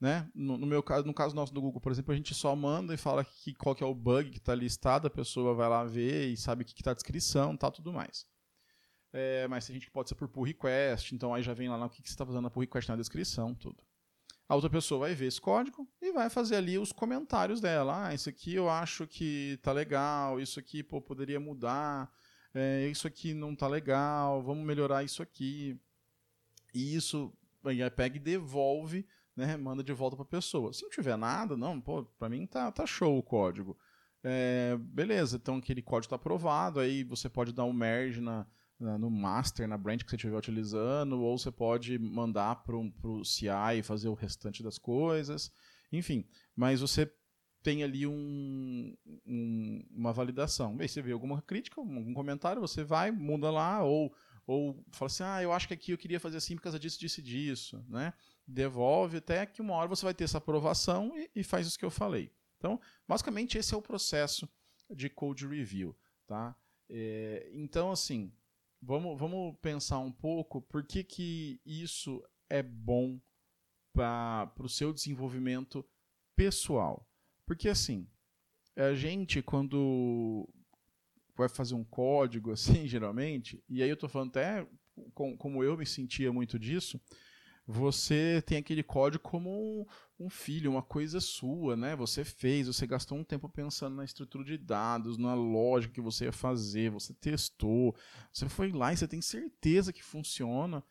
Né? 0.00 0.30
No, 0.34 0.56
no, 0.56 0.66
meu 0.66 0.82
caso, 0.82 1.06
no 1.06 1.12
caso 1.12 1.34
nosso 1.34 1.52
do 1.52 1.60
Google, 1.60 1.80
por 1.80 1.92
exemplo, 1.92 2.12
a 2.12 2.16
gente 2.16 2.34
só 2.34 2.56
manda 2.56 2.94
e 2.94 2.96
fala 2.96 3.22
que, 3.22 3.52
qual 3.52 3.74
que 3.74 3.84
é 3.84 3.86
o 3.86 3.94
bug 3.94 4.30
que 4.30 4.38
está 4.38 4.54
listado, 4.54 5.06
a 5.06 5.10
pessoa 5.10 5.54
vai 5.54 5.68
lá 5.68 5.84
ver 5.84 6.28
e 6.28 6.36
sabe 6.36 6.62
o 6.62 6.64
que 6.64 6.80
está 6.80 6.92
a 6.92 6.94
descrição, 6.94 7.54
tal, 7.56 7.70
tudo 7.70 7.92
mais. 7.92 8.26
É, 9.12 9.46
mas 9.48 9.68
a 9.68 9.72
gente 9.72 9.90
pode 9.90 10.08
ser 10.08 10.14
por 10.14 10.28
pull 10.28 10.44
request, 10.44 11.14
então 11.14 11.34
aí 11.34 11.42
já 11.42 11.52
vem 11.52 11.68
lá 11.68 11.76
no 11.76 11.90
que, 11.90 12.00
que 12.00 12.08
você 12.08 12.14
está 12.14 12.24
fazendo 12.24 12.42
na 12.42 12.50
pull 12.50 12.62
request 12.62 12.88
na 12.88 12.96
descrição, 12.96 13.54
tudo. 13.54 13.84
A 14.48 14.54
outra 14.54 14.70
pessoa 14.70 15.00
vai 15.00 15.14
ver 15.14 15.26
esse 15.26 15.40
código 15.40 15.88
e 16.00 16.12
vai 16.12 16.30
fazer 16.30 16.56
ali 16.56 16.78
os 16.78 16.92
comentários 16.92 17.60
dela. 17.60 18.06
Ah, 18.06 18.14
isso 18.14 18.28
aqui 18.28 18.54
eu 18.54 18.68
acho 18.68 19.06
que 19.06 19.58
tá 19.62 19.70
legal, 19.70 20.40
isso 20.40 20.58
aqui 20.58 20.82
pô, 20.82 21.00
poderia 21.00 21.38
mudar, 21.38 22.10
é, 22.54 22.88
isso 22.88 23.06
aqui 23.06 23.32
não 23.32 23.54
tá 23.54 23.68
legal, 23.68 24.42
vamos 24.42 24.64
melhorar 24.64 25.04
isso 25.04 25.22
aqui. 25.22 25.78
E 26.74 26.94
isso 26.94 27.32
aí 27.64 27.88
pega 27.90 28.16
e 28.16 28.20
devolve, 28.20 29.06
né, 29.36 29.56
manda 29.56 29.82
de 29.82 29.92
volta 29.92 30.16
para 30.16 30.24
a 30.24 30.28
pessoa. 30.28 30.72
Se 30.72 30.82
não 30.82 30.90
tiver 30.90 31.16
nada, 31.16 31.56
não, 31.56 31.80
pô, 31.80 32.04
para 32.18 32.28
mim 32.28 32.46
tá, 32.46 32.70
tá 32.70 32.86
show 32.86 33.18
o 33.18 33.22
código. 33.22 33.76
É, 34.22 34.76
beleza, 34.78 35.36
então 35.36 35.56
aquele 35.56 35.80
código 35.80 36.06
está 36.06 36.16
aprovado, 36.16 36.78
aí 36.78 37.02
você 37.02 37.28
pode 37.28 37.52
dar 37.52 37.64
um 37.64 37.72
merge 37.72 38.20
na, 38.20 38.46
na, 38.78 38.98
no 38.98 39.10
master, 39.10 39.66
na 39.66 39.78
branch 39.78 40.04
que 40.04 40.10
você 40.10 40.16
estiver 40.16 40.36
utilizando, 40.36 41.20
ou 41.20 41.38
você 41.38 41.50
pode 41.50 41.98
mandar 41.98 42.56
para 42.64 42.76
o 42.76 43.24
CI 43.24 43.78
e 43.78 43.82
fazer 43.82 44.08
o 44.08 44.14
restante 44.14 44.62
das 44.62 44.76
coisas, 44.76 45.50
enfim. 45.90 46.26
Mas 46.54 46.80
você 46.80 47.10
tem 47.62 47.82
ali 47.82 48.06
um, 48.06 48.96
um, 49.26 49.84
uma 49.90 50.12
validação. 50.12 50.76
Aí 50.80 50.88
você 50.88 51.02
vê 51.02 51.12
alguma 51.12 51.42
crítica, 51.42 51.80
algum 51.80 52.14
comentário, 52.14 52.60
você 52.60 52.82
vai, 52.82 53.10
muda 53.10 53.50
lá, 53.50 53.82
ou, 53.82 54.14
ou 54.46 54.82
fala 54.90 55.06
assim, 55.06 55.22
ah, 55.22 55.42
eu 55.42 55.52
acho 55.52 55.68
que 55.68 55.74
aqui 55.74 55.92
eu 55.92 55.98
queria 55.98 56.20
fazer 56.20 56.38
assim 56.38 56.56
por 56.56 56.62
causa 56.62 56.78
disso, 56.78 56.98
disso 56.98 57.20
e 57.20 57.22
disso, 57.22 57.84
né? 57.88 58.12
Devolve 58.46 59.18
até 59.18 59.44
que 59.46 59.60
uma 59.60 59.74
hora 59.74 59.88
você 59.88 60.04
vai 60.04 60.14
ter 60.14 60.24
essa 60.24 60.38
aprovação 60.38 61.12
e, 61.16 61.30
e 61.36 61.44
faz 61.44 61.66
isso 61.66 61.78
que 61.78 61.84
eu 61.84 61.90
falei. 61.90 62.32
Então, 62.58 62.80
basicamente, 63.06 63.58
esse 63.58 63.74
é 63.74 63.76
o 63.76 63.82
processo 63.82 64.48
de 64.90 65.08
code 65.08 65.46
review, 65.46 65.96
tá? 66.26 66.56
É, 66.88 67.50
então, 67.54 67.92
assim, 67.92 68.32
vamos, 68.82 69.18
vamos 69.18 69.56
pensar 69.60 69.98
um 69.98 70.12
pouco 70.12 70.60
por 70.62 70.84
que, 70.84 71.04
que 71.04 71.60
isso 71.64 72.22
é 72.48 72.62
bom 72.62 73.20
para 73.92 74.52
o 74.58 74.68
seu 74.68 74.92
desenvolvimento 74.92 75.84
pessoal. 76.34 77.09
Porque 77.50 77.68
assim, 77.68 78.06
a 78.76 78.94
gente 78.94 79.42
quando 79.42 80.48
vai 81.36 81.48
fazer 81.48 81.74
um 81.74 81.82
código 81.82 82.52
assim, 82.54 82.86
geralmente, 82.86 83.60
e 83.68 83.82
aí 83.82 83.88
eu 83.88 83.94
estou 83.94 84.08
falando 84.08 84.28
até 84.28 84.64
com, 85.14 85.36
como 85.36 85.64
eu 85.64 85.76
me 85.76 85.84
sentia 85.84 86.32
muito 86.32 86.60
disso, 86.60 87.00
você 87.66 88.40
tem 88.46 88.58
aquele 88.58 88.84
código 88.84 89.24
como 89.24 89.50
um, 89.50 89.84
um, 90.26 90.30
filho, 90.30 90.70
uma 90.70 90.80
coisa 90.80 91.18
sua, 91.20 91.76
né? 91.76 91.96
Você 91.96 92.24
fez, 92.24 92.68
você 92.68 92.86
gastou 92.86 93.18
um 93.18 93.24
tempo 93.24 93.48
pensando 93.48 93.96
na 93.96 94.04
estrutura 94.04 94.44
de 94.44 94.56
dados, 94.56 95.18
na 95.18 95.34
lógica 95.34 95.94
que 95.94 96.00
você 96.00 96.26
ia 96.26 96.32
fazer, 96.32 96.88
você 96.88 97.12
testou, 97.14 97.96
você 98.32 98.48
foi 98.48 98.70
lá 98.70 98.92
e 98.92 98.96
você 98.96 99.08
tem 99.08 99.20
certeza 99.20 99.92
que 99.92 100.04
funciona. 100.04 100.84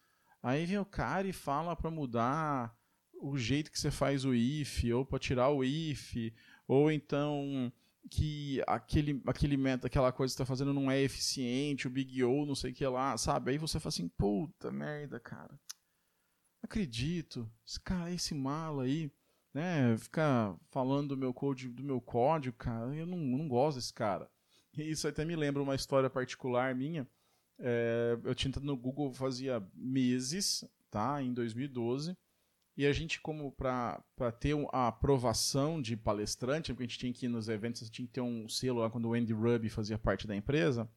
Aí 0.43 0.65
vem 0.65 0.77
o 0.77 0.85
cara 0.85 1.25
e 1.25 1.31
fala 1.31 1.73
para 1.73 1.89
mudar 1.89 2.77
o 3.21 3.37
jeito 3.37 3.71
que 3.71 3.79
você 3.79 3.91
faz 3.91 4.25
o 4.25 4.33
if, 4.33 4.83
ou 4.93 5.05
para 5.05 5.19
tirar 5.19 5.49
o 5.49 5.63
if, 5.63 6.15
ou 6.67 6.91
então 6.91 7.71
que 8.09 8.63
aquele, 8.65 9.21
aquele 9.25 9.57
meta, 9.57 9.87
aquela 9.87 10.11
coisa 10.11 10.31
que 10.31 10.37
você 10.37 10.43
está 10.43 10.45
fazendo 10.45 10.73
não 10.73 10.89
é 10.89 10.99
eficiente, 11.01 11.87
o 11.87 11.91
Big 11.91 12.23
O, 12.23 12.45
não 12.45 12.55
sei 12.55 12.71
o 12.71 12.73
que 12.73 12.85
lá, 12.87 13.17
sabe? 13.17 13.51
Aí 13.51 13.57
você 13.57 13.79
fala 13.79 13.89
assim, 13.89 14.07
puta 14.07 14.71
merda, 14.71 15.19
cara. 15.19 15.59
Acredito, 16.63 17.49
esse 17.65 17.79
cara, 17.79 18.11
esse 18.11 18.33
mala 18.33 18.83
aí, 18.83 19.11
né, 19.53 19.97
ficar 19.97 20.55
falando 20.71 21.09
do 21.09 21.17
meu 21.17 21.33
código, 21.33 21.73
do 21.73 21.83
meu 21.83 22.01
código, 22.01 22.55
cara, 22.57 22.95
eu 22.95 23.05
não, 23.05 23.17
não 23.17 23.47
gosto 23.47 23.77
desse 23.77 23.93
cara. 23.93 24.29
E 24.77 24.89
isso 24.89 25.07
até 25.07 25.25
me 25.25 25.35
lembra 25.35 25.61
uma 25.61 25.75
história 25.75 26.09
particular 26.09 26.73
minha. 26.75 27.07
É, 27.59 28.17
eu 28.23 28.33
tinha 28.33 28.49
entrado 28.49 28.65
no 28.65 28.77
Google 28.77 29.13
fazia 29.13 29.61
meses, 29.75 30.63
tá, 30.89 31.21
em 31.21 31.33
2012 31.33 32.17
e 32.79 32.87
a 32.87 32.93
gente, 32.93 33.19
como 33.19 33.51
para 33.51 34.01
ter 34.39 34.55
a 34.71 34.87
aprovação 34.87 35.81
de 35.81 35.97
palestrante, 35.97 36.71
porque 36.71 36.83
a 36.83 36.87
gente 36.87 36.97
tinha 36.97 37.11
que 37.11 37.25
ir 37.25 37.27
nos 37.27 37.49
eventos, 37.49 37.89
tinha 37.89 38.07
que 38.07 38.13
ter 38.13 38.21
um 38.21 38.47
selo 38.47 38.79
lá 38.79 38.89
quando 38.89 39.09
o 39.09 39.13
Andy 39.13 39.33
Ruby 39.33 39.67
fazia 39.67 39.97
parte 39.97 40.25
da 40.25 40.33
empresa, 40.33 40.89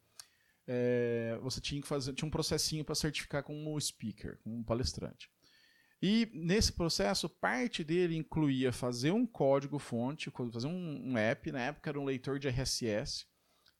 é, 0.64 1.36
você 1.42 1.60
tinha 1.60 1.82
que 1.82 1.88
fazer, 1.88 2.12
tinha 2.12 2.28
um 2.28 2.30
processinho 2.30 2.84
para 2.84 2.94
certificar 2.94 3.42
como 3.42 3.80
speaker, 3.80 4.38
como 4.44 4.62
palestrante. 4.62 5.28
E 6.00 6.30
nesse 6.32 6.72
processo, 6.72 7.28
parte 7.28 7.82
dele 7.82 8.16
incluía 8.16 8.72
fazer 8.72 9.10
um 9.10 9.26
código 9.26 9.80
fonte, 9.80 10.30
fazer 10.52 10.68
um, 10.68 11.10
um 11.10 11.18
app, 11.18 11.50
na 11.50 11.62
época 11.62 11.90
era 11.90 11.98
um 11.98 12.04
leitor 12.04 12.38
de 12.38 12.46
RSS, 12.46 13.26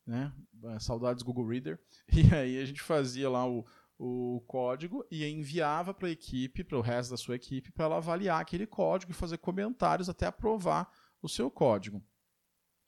né? 0.05 0.33
Saudades 0.81 1.23
Google 1.23 1.47
Reader. 1.47 1.79
E 2.13 2.35
aí 2.35 2.61
a 2.61 2.65
gente 2.65 2.83
fazia 2.83 3.31
lá 3.31 3.49
o, 3.49 3.65
o 4.05 4.41
código 4.49 5.07
e 5.13 5.25
enviava 5.25 5.95
para 5.95 6.09
a 6.09 6.11
equipe, 6.11 6.65
para 6.65 6.77
o 6.77 6.81
resto 6.81 7.13
da 7.13 7.17
sua 7.17 7.37
equipe, 7.37 7.71
para 7.71 7.85
ela 7.85 7.99
avaliar 7.99 8.41
aquele 8.41 8.67
código 8.67 9.13
e 9.13 9.15
fazer 9.15 9.39
comentários 9.39 10.09
até 10.09 10.27
aprovar 10.27 10.91
o 11.23 11.29
seu 11.29 11.49
código. 11.49 12.03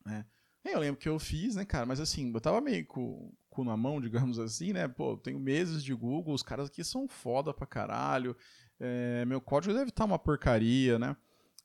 Né? 0.05 0.27
Eu 0.65 0.81
lembro 0.81 1.01
que 1.01 1.09
eu 1.09 1.17
fiz, 1.21 1.55
né, 1.55 1.65
cara, 1.65 1.87
mas 1.87 2.01
assim, 2.01 2.33
eu 2.35 2.41
tava 2.41 2.61
meio 2.61 2.85
com 2.87 3.33
cu 3.49 3.63
na 3.63 3.77
mão, 3.77 4.01
digamos 4.01 4.41
assim, 4.41 4.73
né? 4.73 4.89
Pô, 4.89 5.17
tenho 5.17 5.39
meses 5.39 5.85
de 5.85 5.95
Google, 5.95 6.35
os 6.35 6.43
caras 6.43 6.67
aqui 6.67 6.83
são 6.83 7.07
foda 7.07 7.55
pra 7.55 7.65
caralho, 7.65 8.37
é, 8.81 9.25
meu 9.25 9.41
código 9.41 9.73
deve 9.73 9.91
estar 9.91 10.03
tá 10.03 10.05
uma 10.05 10.19
porcaria, 10.19 10.99
né? 10.99 11.17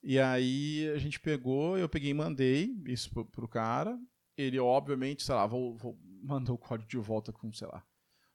E 0.03 0.19
aí 0.19 0.87
a 0.93 0.99
gente 0.99 1.19
pegou, 1.19 1.75
eu 1.75 1.89
peguei 1.89 2.11
e 2.11 2.13
mandei 2.13 2.75
isso 2.85 3.09
pro, 3.09 3.25
pro 3.25 3.47
cara. 3.47 3.99
Ele, 4.37 4.59
obviamente, 4.59 5.23
sei 5.23 5.33
lá, 5.33 5.47
vou, 5.47 5.75
vou 5.75 5.99
mandar 6.21 6.53
o 6.53 6.57
código 6.57 6.87
de 6.87 6.97
volta 6.97 7.33
com, 7.33 7.51
sei 7.51 7.67
lá, 7.67 7.83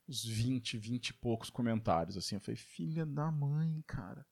uns 0.08 0.24
20, 0.24 0.76
20 0.78 1.08
e 1.08 1.14
poucos 1.14 1.50
comentários, 1.50 2.16
assim. 2.16 2.36
Eu 2.36 2.40
falei, 2.40 2.56
filha 2.56 3.06
da 3.06 3.30
mãe, 3.30 3.82
cara. 3.86 4.26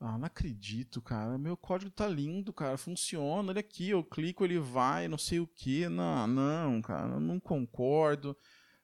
Ah, 0.00 0.18
não 0.18 0.26
acredito, 0.26 1.00
cara. 1.00 1.38
Meu 1.38 1.56
código 1.56 1.90
tá 1.90 2.06
lindo, 2.06 2.52
cara. 2.52 2.76
Funciona. 2.76 3.50
Olha 3.50 3.60
aqui, 3.60 3.90
eu 3.90 4.04
clico, 4.04 4.44
ele 4.44 4.58
vai, 4.58 5.08
não 5.08 5.18
sei 5.18 5.40
o 5.40 5.46
que. 5.46 5.88
Não, 5.88 6.26
não, 6.26 6.82
cara, 6.82 7.14
eu 7.14 7.20
não 7.20 7.40
concordo. 7.40 8.36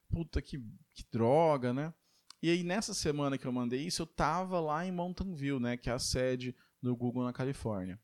Puta 0.09 0.41
que, 0.41 0.57
que 0.93 1.05
droga, 1.11 1.73
né? 1.73 1.93
E 2.41 2.49
aí, 2.49 2.63
nessa 2.63 2.93
semana 2.93 3.37
que 3.37 3.45
eu 3.45 3.51
mandei 3.51 3.85
isso, 3.85 4.01
eu 4.01 4.07
tava 4.07 4.59
lá 4.59 4.85
em 4.85 4.91
Mountain 4.91 5.33
View, 5.33 5.59
né? 5.59 5.77
Que 5.77 5.89
é 5.89 5.93
a 5.93 5.99
sede 5.99 6.55
do 6.81 6.95
Google 6.95 7.23
na 7.23 7.31
Califórnia. 7.31 7.99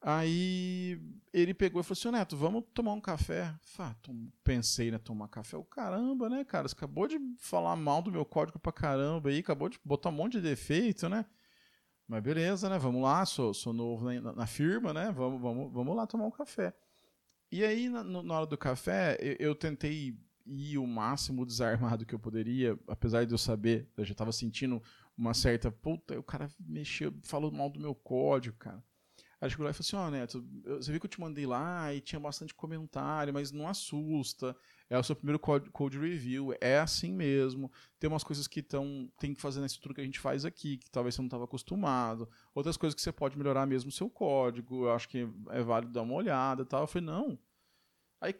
Aí 0.00 1.00
ele 1.32 1.54
pegou 1.54 1.80
e 1.80 1.84
falou 1.84 1.98
assim: 1.98 2.10
Neto, 2.10 2.36
vamos 2.36 2.64
tomar 2.72 2.92
um 2.92 3.00
café. 3.00 3.54
Fá, 3.62 3.96
pensei, 4.44 4.90
né? 4.90 4.98
Tomar 4.98 5.28
café. 5.28 5.56
O 5.56 5.64
caramba, 5.64 6.28
né, 6.28 6.44
cara? 6.44 6.68
Você 6.68 6.74
acabou 6.74 7.08
de 7.08 7.18
falar 7.38 7.74
mal 7.76 8.02
do 8.02 8.12
meu 8.12 8.24
código 8.24 8.58
pra 8.58 8.72
caramba 8.72 9.30
aí, 9.30 9.38
acabou 9.38 9.68
de 9.68 9.78
botar 9.84 10.10
um 10.10 10.12
monte 10.12 10.32
de 10.32 10.42
defeito, 10.42 11.08
né? 11.08 11.26
Mas 12.06 12.22
beleza, 12.22 12.68
né? 12.68 12.78
Vamos 12.78 13.02
lá, 13.02 13.26
sou, 13.26 13.52
sou 13.52 13.72
novo 13.72 14.10
na, 14.12 14.32
na 14.32 14.46
firma, 14.46 14.92
né? 14.92 15.10
Vamos, 15.10 15.40
vamos, 15.40 15.72
vamos 15.72 15.96
lá 15.96 16.06
tomar 16.06 16.26
um 16.26 16.30
café. 16.30 16.72
E 17.50 17.64
aí, 17.64 17.88
na, 17.88 18.04
na 18.04 18.34
hora 18.34 18.46
do 18.46 18.56
café, 18.56 19.16
eu, 19.20 19.48
eu, 19.48 19.54
tentei 19.54 20.16
ir 20.46 20.78
o 20.78 20.86
máximo 20.86 21.44
desarmado 21.44 22.06
que 22.06 22.14
eu 22.14 22.18
poderia, 22.18 22.78
apesar 22.86 23.24
de 23.24 23.32
eu 23.32 23.38
saber, 23.38 23.90
eu 23.96 24.04
já 24.04 24.14
tava 24.14 24.30
sentindo 24.30 24.80
uma 25.16 25.34
certa. 25.34 25.70
Puta, 25.70 26.18
o 26.18 26.22
cara 26.22 26.48
mexeu, 26.60 27.12
falou 27.24 27.50
mal 27.50 27.70
do 27.70 27.80
meu 27.80 27.94
código, 27.94 28.56
cara. 28.56 28.82
Aí 29.46 29.50
chegou 29.50 29.64
lá 29.64 29.70
e 29.70 29.72
falou 29.72 29.86
assim: 29.86 29.96
Ó, 29.96 30.06
oh, 30.06 30.10
Neto, 30.10 30.44
você 30.64 30.90
viu 30.90 31.00
que 31.00 31.06
eu 31.06 31.10
te 31.10 31.20
mandei 31.20 31.46
lá 31.46 31.94
e 31.94 32.00
tinha 32.00 32.18
bastante 32.18 32.52
comentário, 32.52 33.32
mas 33.32 33.52
não 33.52 33.68
assusta. 33.68 34.56
É 34.90 34.98
o 34.98 35.02
seu 35.02 35.16
primeiro 35.16 35.38
code, 35.38 35.70
code 35.70 35.98
review, 35.98 36.52
é 36.60 36.78
assim 36.78 37.12
mesmo. 37.12 37.70
Tem 37.98 38.08
umas 38.08 38.24
coisas 38.24 38.46
que 38.46 38.62
tão, 38.62 39.10
tem 39.18 39.34
que 39.34 39.40
fazer 39.40 39.60
na 39.60 39.66
estrutura 39.66 39.94
que 39.94 40.00
a 40.00 40.04
gente 40.04 40.18
faz 40.18 40.44
aqui, 40.44 40.78
que 40.78 40.90
talvez 40.90 41.14
você 41.14 41.22
não 41.22 41.26
estava 41.26 41.44
acostumado. 41.44 42.28
Outras 42.54 42.76
coisas 42.76 42.94
que 42.94 43.00
você 43.00 43.12
pode 43.12 43.38
melhorar 43.38 43.66
mesmo 43.66 43.88
o 43.88 43.92
seu 43.92 44.10
código. 44.10 44.86
Eu 44.86 44.92
acho 44.92 45.08
que 45.08 45.28
é 45.50 45.62
válido 45.62 45.92
dar 45.92 46.02
uma 46.02 46.14
olhada 46.14 46.62
e 46.62 46.66
tal. 46.66 46.82
Eu 46.82 46.86
falei: 46.88 47.06
Não. 47.06 47.38
Aí 48.20 48.34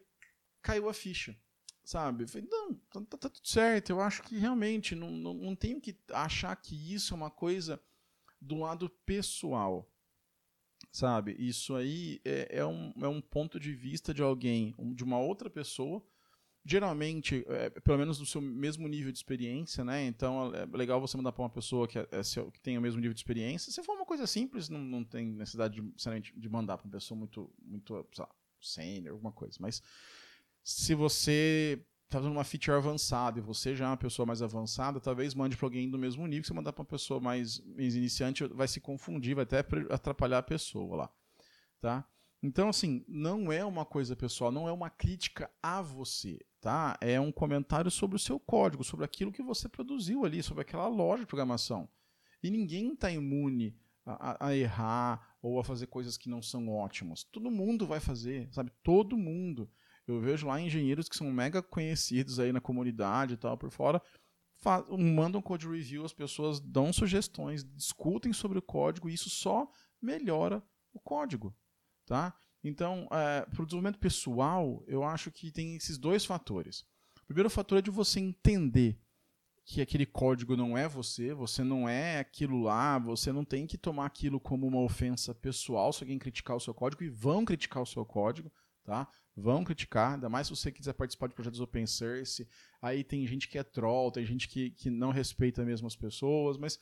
caiu 0.60 0.88
a 0.88 0.94
ficha 0.94 1.36
sabe? 1.84 2.24
Eu 2.24 2.28
falei, 2.28 2.48
não, 2.50 2.74
tá, 2.74 3.00
tá, 3.02 3.16
tá, 3.16 3.28
tudo 3.28 3.46
certo. 3.46 3.90
Eu 3.90 4.00
acho 4.00 4.20
que 4.24 4.36
realmente 4.36 4.96
não, 4.96 5.08
não, 5.08 5.34
não 5.34 5.54
tenho 5.54 5.80
que 5.80 5.96
achar 6.10 6.56
que 6.56 6.74
isso 6.92 7.14
é 7.14 7.16
uma 7.16 7.30
coisa 7.30 7.80
do 8.40 8.56
lado 8.56 8.90
pessoal 9.06 9.88
sabe? 10.96 11.36
Isso 11.38 11.74
aí 11.74 12.20
é, 12.24 12.60
é, 12.60 12.66
um, 12.66 12.90
é 13.02 13.06
um 13.06 13.20
ponto 13.20 13.60
de 13.60 13.74
vista 13.74 14.14
de 14.14 14.22
alguém, 14.22 14.74
de 14.94 15.04
uma 15.04 15.18
outra 15.18 15.50
pessoa, 15.50 16.02
geralmente, 16.64 17.44
é, 17.48 17.68
pelo 17.68 17.98
menos 17.98 18.18
do 18.18 18.24
seu 18.24 18.40
mesmo 18.40 18.88
nível 18.88 19.12
de 19.12 19.18
experiência, 19.18 19.84
né? 19.84 20.06
Então 20.06 20.54
é 20.54 20.64
legal 20.74 20.98
você 20.98 21.14
mandar 21.14 21.32
para 21.32 21.42
uma 21.42 21.50
pessoa 21.50 21.86
que, 21.86 21.98
é, 21.98 22.08
é 22.10 22.50
que 22.50 22.60
tem 22.62 22.78
o 22.78 22.80
mesmo 22.80 22.98
nível 22.98 23.12
de 23.12 23.20
experiência. 23.20 23.70
Se 23.70 23.82
for 23.82 23.94
uma 23.94 24.06
coisa 24.06 24.26
simples, 24.26 24.70
não, 24.70 24.80
não 24.80 25.04
tem 25.04 25.26
necessidade 25.32 25.82
de, 25.82 26.32
de 26.34 26.48
mandar 26.48 26.78
para 26.78 26.86
uma 26.86 26.92
pessoa 26.92 27.18
muito, 27.18 27.52
muito 27.60 28.06
sênior, 28.58 29.12
alguma 29.12 29.32
coisa. 29.32 29.58
Mas 29.60 29.82
se 30.64 30.94
você 30.94 31.84
está 32.06 32.18
fazendo 32.18 32.32
uma 32.32 32.44
feature 32.44 32.76
avançada 32.76 33.38
e 33.38 33.42
você 33.42 33.74
já 33.74 33.86
é 33.86 33.88
uma 33.88 33.96
pessoa 33.96 34.24
mais 34.24 34.40
avançada, 34.40 35.00
talvez 35.00 35.34
mande 35.34 35.56
para 35.56 35.66
alguém 35.66 35.90
do 35.90 35.98
mesmo 35.98 36.26
nível. 36.26 36.44
Se 36.44 36.54
mandar 36.54 36.72
para 36.72 36.82
uma 36.82 36.88
pessoa 36.88 37.20
mais, 37.20 37.60
mais 37.60 37.94
iniciante, 37.94 38.46
vai 38.46 38.68
se 38.68 38.80
confundir, 38.80 39.34
vai 39.34 39.42
até 39.42 39.64
atrapalhar 39.90 40.38
a 40.38 40.42
pessoa 40.42 40.96
lá. 40.96 41.10
Tá? 41.80 42.08
Então, 42.42 42.68
assim, 42.68 43.04
não 43.08 43.50
é 43.50 43.64
uma 43.64 43.84
coisa 43.84 44.14
pessoal, 44.14 44.52
não 44.52 44.68
é 44.68 44.72
uma 44.72 44.88
crítica 44.88 45.50
a 45.62 45.82
você, 45.82 46.38
tá? 46.60 46.96
É 47.00 47.18
um 47.18 47.32
comentário 47.32 47.90
sobre 47.90 48.16
o 48.16 48.20
seu 48.20 48.38
código, 48.38 48.84
sobre 48.84 49.04
aquilo 49.04 49.32
que 49.32 49.42
você 49.42 49.68
produziu 49.68 50.24
ali, 50.24 50.42
sobre 50.42 50.62
aquela 50.62 50.86
loja 50.86 51.22
de 51.22 51.26
programação. 51.26 51.88
E 52.42 52.50
ninguém 52.50 52.92
está 52.92 53.10
imune 53.10 53.76
a, 54.04 54.46
a, 54.46 54.56
errar 54.56 55.36
ou 55.42 55.58
a 55.58 55.64
fazer 55.64 55.88
coisas 55.88 56.16
que 56.16 56.28
não 56.28 56.40
são 56.40 56.68
ótimas. 56.68 57.24
Todo 57.24 57.50
mundo 57.50 57.86
vai 57.86 57.98
fazer, 57.98 58.48
sabe? 58.52 58.70
Todo 58.82 59.16
mundo. 59.16 59.68
Eu 60.06 60.20
vejo 60.20 60.46
lá 60.46 60.60
engenheiros 60.60 61.08
que 61.08 61.16
são 61.16 61.30
mega 61.32 61.62
conhecidos 61.62 62.38
aí 62.38 62.52
na 62.52 62.60
comunidade 62.60 63.34
e 63.34 63.36
tal 63.36 63.56
por 63.58 63.70
fora, 63.70 64.00
mandam 64.98 65.42
code 65.42 65.68
review, 65.68 66.04
as 66.04 66.12
pessoas 66.12 66.60
dão 66.60 66.92
sugestões, 66.92 67.64
discutem 67.64 68.32
sobre 68.32 68.58
o 68.58 68.62
código 68.62 69.08
e 69.08 69.14
isso 69.14 69.28
só 69.28 69.68
melhora 70.00 70.62
o 70.92 71.00
código, 71.00 71.54
tá? 72.06 72.34
Então, 72.62 73.06
é, 73.12 73.42
para 73.42 73.62
o 73.62 73.66
desenvolvimento 73.66 73.98
pessoal, 73.98 74.82
eu 74.86 75.04
acho 75.04 75.30
que 75.30 75.52
tem 75.52 75.76
esses 75.76 75.98
dois 75.98 76.24
fatores. 76.24 76.84
O 77.22 77.26
primeiro 77.26 77.50
fator 77.50 77.78
é 77.78 77.82
de 77.82 77.90
você 77.90 78.18
entender 78.18 78.98
que 79.64 79.80
aquele 79.80 80.06
código 80.06 80.56
não 80.56 80.78
é 80.78 80.88
você, 80.88 81.34
você 81.34 81.64
não 81.64 81.88
é 81.88 82.20
aquilo 82.20 82.62
lá, 82.62 82.98
você 82.98 83.32
não 83.32 83.44
tem 83.44 83.66
que 83.66 83.76
tomar 83.76 84.06
aquilo 84.06 84.38
como 84.38 84.66
uma 84.66 84.80
ofensa 84.80 85.34
pessoal 85.34 85.92
se 85.92 86.04
alguém 86.04 86.18
criticar 86.18 86.56
o 86.56 86.60
seu 86.60 86.72
código 86.72 87.02
e 87.02 87.08
vão 87.08 87.44
criticar 87.44 87.82
o 87.82 87.86
seu 87.86 88.04
código, 88.06 88.50
tá? 88.86 89.08
Vão 89.36 89.64
criticar, 89.64 90.14
ainda 90.14 90.28
mais 90.28 90.46
se 90.46 90.56
você 90.56 90.72
quiser 90.72 90.94
participar 90.94 91.26
de 91.26 91.34
projetos 91.34 91.60
open 91.60 91.86
source. 91.86 92.48
Aí 92.80 93.04
tem 93.04 93.26
gente 93.26 93.48
que 93.48 93.58
é 93.58 93.62
troll, 93.64 94.10
tem 94.10 94.24
gente 94.24 94.48
que, 94.48 94.70
que 94.70 94.88
não 94.88 95.10
respeita 95.10 95.64
mesmo 95.64 95.86
as 95.86 95.96
pessoas, 95.96 96.56
mas 96.56 96.78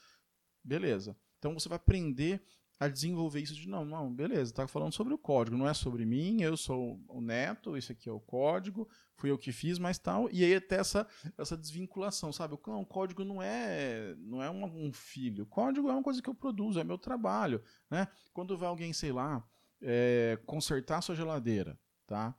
beleza. 0.62 1.16
Então 1.38 1.54
você 1.54 1.68
vai 1.68 1.76
aprender 1.76 2.42
a 2.78 2.88
desenvolver 2.88 3.40
isso 3.40 3.54
de 3.54 3.68
não, 3.68 3.84
não, 3.84 4.12
beleza, 4.12 4.52
tá 4.52 4.66
falando 4.66 4.92
sobre 4.92 5.14
o 5.14 5.18
código, 5.18 5.56
não 5.56 5.68
é 5.68 5.72
sobre 5.72 6.04
mim, 6.04 6.42
eu 6.42 6.56
sou 6.56 7.00
o 7.08 7.20
neto, 7.20 7.76
isso 7.76 7.92
aqui 7.92 8.08
é 8.08 8.12
o 8.12 8.20
código, 8.20 8.88
fui 9.14 9.30
eu 9.30 9.38
que 9.38 9.52
fiz, 9.52 9.78
mas 9.78 9.96
tal, 9.96 10.28
e 10.32 10.44
aí 10.44 10.56
até 10.56 10.76
essa, 10.76 11.06
essa 11.38 11.56
desvinculação, 11.56 12.32
sabe? 12.32 12.58
Não, 12.66 12.82
o 12.82 12.86
código 12.86 13.24
não 13.24 13.40
é 13.40 14.14
não 14.18 14.42
é 14.42 14.50
um, 14.50 14.86
um 14.86 14.92
filho, 14.92 15.44
o 15.44 15.46
código 15.46 15.88
é 15.88 15.92
uma 15.92 16.02
coisa 16.02 16.20
que 16.20 16.28
eu 16.28 16.34
produzo, 16.34 16.80
é 16.80 16.84
meu 16.84 16.98
trabalho, 16.98 17.62
né? 17.88 18.08
Quando 18.32 18.58
vai 18.58 18.68
alguém, 18.68 18.92
sei 18.92 19.12
lá, 19.12 19.46
é, 19.80 20.38
consertar 20.44 21.00
sua 21.00 21.14
geladeira, 21.14 21.78
tá? 22.06 22.34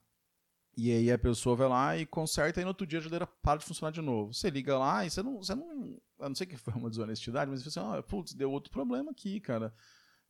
E 0.78 0.92
aí 0.92 1.10
a 1.12 1.18
pessoa 1.18 1.56
vai 1.56 1.70
lá 1.70 1.98
e 1.98 2.06
conserta 2.06 2.60
e 2.60 2.64
no 2.64 2.70
outro 2.70 2.86
dia 2.86 3.00
a 3.00 3.02
geladeira 3.02 3.26
para 3.26 3.60
de 3.60 3.66
funcionar 3.66 3.92
de 3.92 4.02
novo. 4.02 4.34
Você 4.34 4.50
liga 4.50 4.78
lá 4.78 5.06
e 5.06 5.10
você 5.10 5.24
não. 5.24 5.38
Você 5.38 5.56
não 5.56 5.98
eu 6.20 6.30
não 6.30 6.36
sei 6.36 6.48
que 6.48 6.58
foi 6.58 6.74
uma 6.74 6.90
desonestidade, 6.90 7.50
mas 7.50 7.64
você 7.64 7.72
fala 7.72 7.92
assim, 7.92 8.00
oh, 8.00 8.04
putz, 8.04 8.34
deu 8.34 8.52
outro 8.52 8.72
problema 8.72 9.12
aqui, 9.12 9.40
cara. 9.40 9.74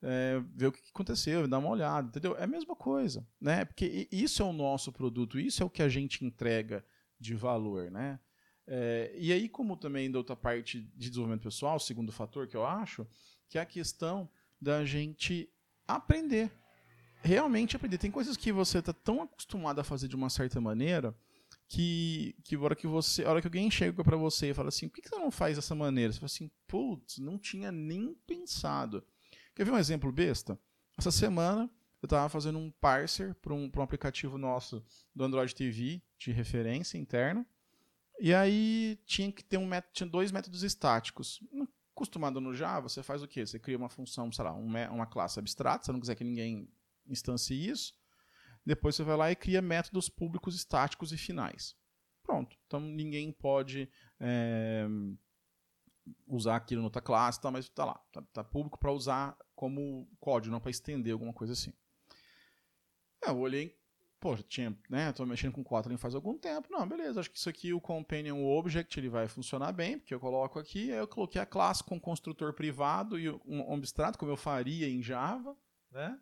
É, 0.01 0.39
ver 0.53 0.67
o 0.67 0.71
que 0.71 0.81
aconteceu, 0.89 1.47
dar 1.47 1.57
uma 1.57 1.69
olhada, 1.69 2.09
entendeu? 2.09 2.35
É 2.37 2.43
a 2.43 2.47
mesma 2.47 2.75
coisa, 2.75 3.25
né? 3.39 3.65
Porque 3.65 4.07
isso 4.11 4.41
é 4.41 4.45
o 4.45 4.53
nosso 4.53 4.91
produto, 4.91 5.39
isso 5.39 5.63
é 5.63 5.65
o 5.65 5.69
que 5.69 5.81
a 5.81 5.89
gente 5.89 6.23
entrega 6.23 6.85
de 7.19 7.33
valor, 7.33 7.89
né? 7.89 8.19
É, 8.67 9.13
e 9.17 9.31
aí, 9.31 9.47
como 9.47 9.77
também 9.77 10.11
da 10.11 10.17
outra 10.17 10.35
parte 10.35 10.81
de 10.81 11.09
desenvolvimento 11.09 11.43
pessoal, 11.43 11.79
segundo 11.79 12.11
fator 12.11 12.47
que 12.47 12.57
eu 12.57 12.65
acho, 12.65 13.07
que 13.47 13.57
é 13.57 13.61
a 13.61 13.65
questão 13.65 14.29
da 14.59 14.83
gente 14.85 15.49
aprender. 15.87 16.51
Realmente 17.25 17.75
aprender. 17.75 17.97
Tem 17.97 18.11
coisas 18.11 18.37
que 18.37 18.51
você 18.51 18.77
está 18.77 18.93
tão 18.93 19.19
acostumado 19.19 19.79
a 19.79 19.83
fazer 19.83 20.07
de 20.07 20.15
uma 20.15 20.29
certa 20.29 20.61
maneira 20.61 21.15
que, 21.67 22.35
que 22.43 22.55
hora 22.55 22.75
que 22.75 22.85
você, 22.85 23.25
hora 23.25 23.41
que 23.41 23.47
alguém 23.47 23.71
chega 23.71 24.03
para 24.03 24.15
você 24.15 24.51
e 24.51 24.53
fala 24.53 24.69
assim, 24.69 24.87
por 24.87 25.01
que, 25.01 25.09
você 25.09 25.15
não 25.15 25.31
faz 25.31 25.55
dessa 25.55 25.73
maneira? 25.73 26.13
Você 26.13 26.19
fala 26.19 26.27
assim, 26.27 26.51
putz, 26.67 27.17
não 27.17 27.39
tinha 27.39 27.71
nem 27.71 28.13
pensado. 28.27 29.03
Quer 29.55 29.65
ver 29.65 29.71
um 29.71 29.77
exemplo 29.77 30.11
besta? 30.11 30.59
Essa 30.95 31.09
semana 31.09 31.67
eu 31.99 32.05
estava 32.05 32.29
fazendo 32.29 32.59
um 32.59 32.69
parser 32.69 33.33
para 33.41 33.55
um, 33.55 33.71
um 33.75 33.81
aplicativo 33.81 34.37
nosso 34.37 34.85
do 35.15 35.23
Android 35.23 35.55
TV 35.55 36.03
de 36.19 36.31
referência 36.31 36.95
interna. 36.95 37.43
E 38.19 38.35
aí 38.35 38.99
tinha 39.03 39.31
que 39.31 39.43
ter 39.43 39.57
um 39.57 39.65
método, 39.65 39.93
tinha 39.93 40.07
dois 40.07 40.31
métodos 40.31 40.61
estáticos. 40.61 41.43
Acostumado 41.91 42.39
no 42.39 42.53
Java, 42.53 42.87
você 42.87 43.01
faz 43.01 43.23
o 43.23 43.27
quê? 43.27 43.47
Você 43.47 43.57
cria 43.57 43.77
uma 43.77 43.89
função, 43.89 44.31
sei 44.31 44.43
lá, 44.43 44.53
uma 44.53 45.07
classe 45.07 45.39
abstrata, 45.39 45.85
se 45.85 45.91
não 45.91 45.99
quiser 45.99 46.13
que 46.13 46.23
ninguém 46.23 46.69
instancie 47.07 47.69
isso. 47.69 47.93
Depois 48.65 48.95
você 48.95 49.03
vai 49.03 49.15
lá 49.15 49.31
e 49.31 49.35
cria 49.35 49.61
métodos 49.61 50.09
públicos 50.09 50.55
estáticos 50.55 51.11
e 51.11 51.17
finais. 51.17 51.75
Pronto. 52.23 52.57
Então 52.65 52.79
ninguém 52.79 53.31
pode 53.31 53.89
é, 54.19 54.87
usar 56.27 56.55
aquilo 56.55 56.81
na 56.81 56.87
outra 56.87 57.01
classe, 57.01 57.39
tá, 57.39 57.51
mas 57.51 57.65
está 57.65 57.85
lá. 57.85 58.01
Está 58.07 58.21
tá 58.21 58.43
público 58.43 58.79
para 58.79 58.91
usar 58.91 59.37
como 59.55 60.09
código, 60.19 60.51
não 60.51 60.59
para 60.59 60.71
estender 60.71 61.13
alguma 61.13 61.33
coisa 61.33 61.53
assim. 61.53 61.73
Eu 63.21 63.37
olhei 63.37 63.77
pô, 64.25 64.35
tinha, 64.37 64.75
né, 64.89 65.11
tô 65.11 65.23
mexendo 65.23 65.53
com 65.53 65.63
Kotlin 65.63 65.97
faz 65.97 66.15
algum 66.15 66.35
tempo. 66.35 66.67
Não, 66.71 66.87
beleza, 66.87 67.19
acho 67.19 67.29
que 67.29 67.37
isso 67.37 67.47
aqui, 67.47 67.71
o 67.73 67.79
Companion 67.79 68.43
Object, 68.43 68.99
ele 68.99 69.07
vai 69.07 69.27
funcionar 69.27 69.71
bem, 69.71 69.99
porque 69.99 70.15
eu 70.15 70.19
coloco 70.19 70.57
aqui, 70.57 70.91
aí 70.91 70.97
eu 70.97 71.07
coloquei 71.07 71.39
a 71.39 71.45
classe 71.45 71.83
com 71.83 71.99
construtor 71.99 72.51
privado 72.53 73.19
e 73.19 73.29
um 73.45 73.71
abstrato, 73.71 74.17
como 74.17 74.31
eu 74.31 74.35
faria 74.35 74.89
em 74.89 74.99
Java, 74.99 75.55
né? 75.91 76.19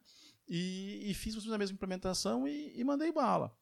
E, 0.47 1.09
e 1.09 1.13
fiz 1.13 1.35
a 1.47 1.57
mesma 1.57 1.75
implementação 1.75 2.47
e, 2.47 2.77
e, 2.77 2.83
mandei 2.83 3.11
bala. 3.11 3.57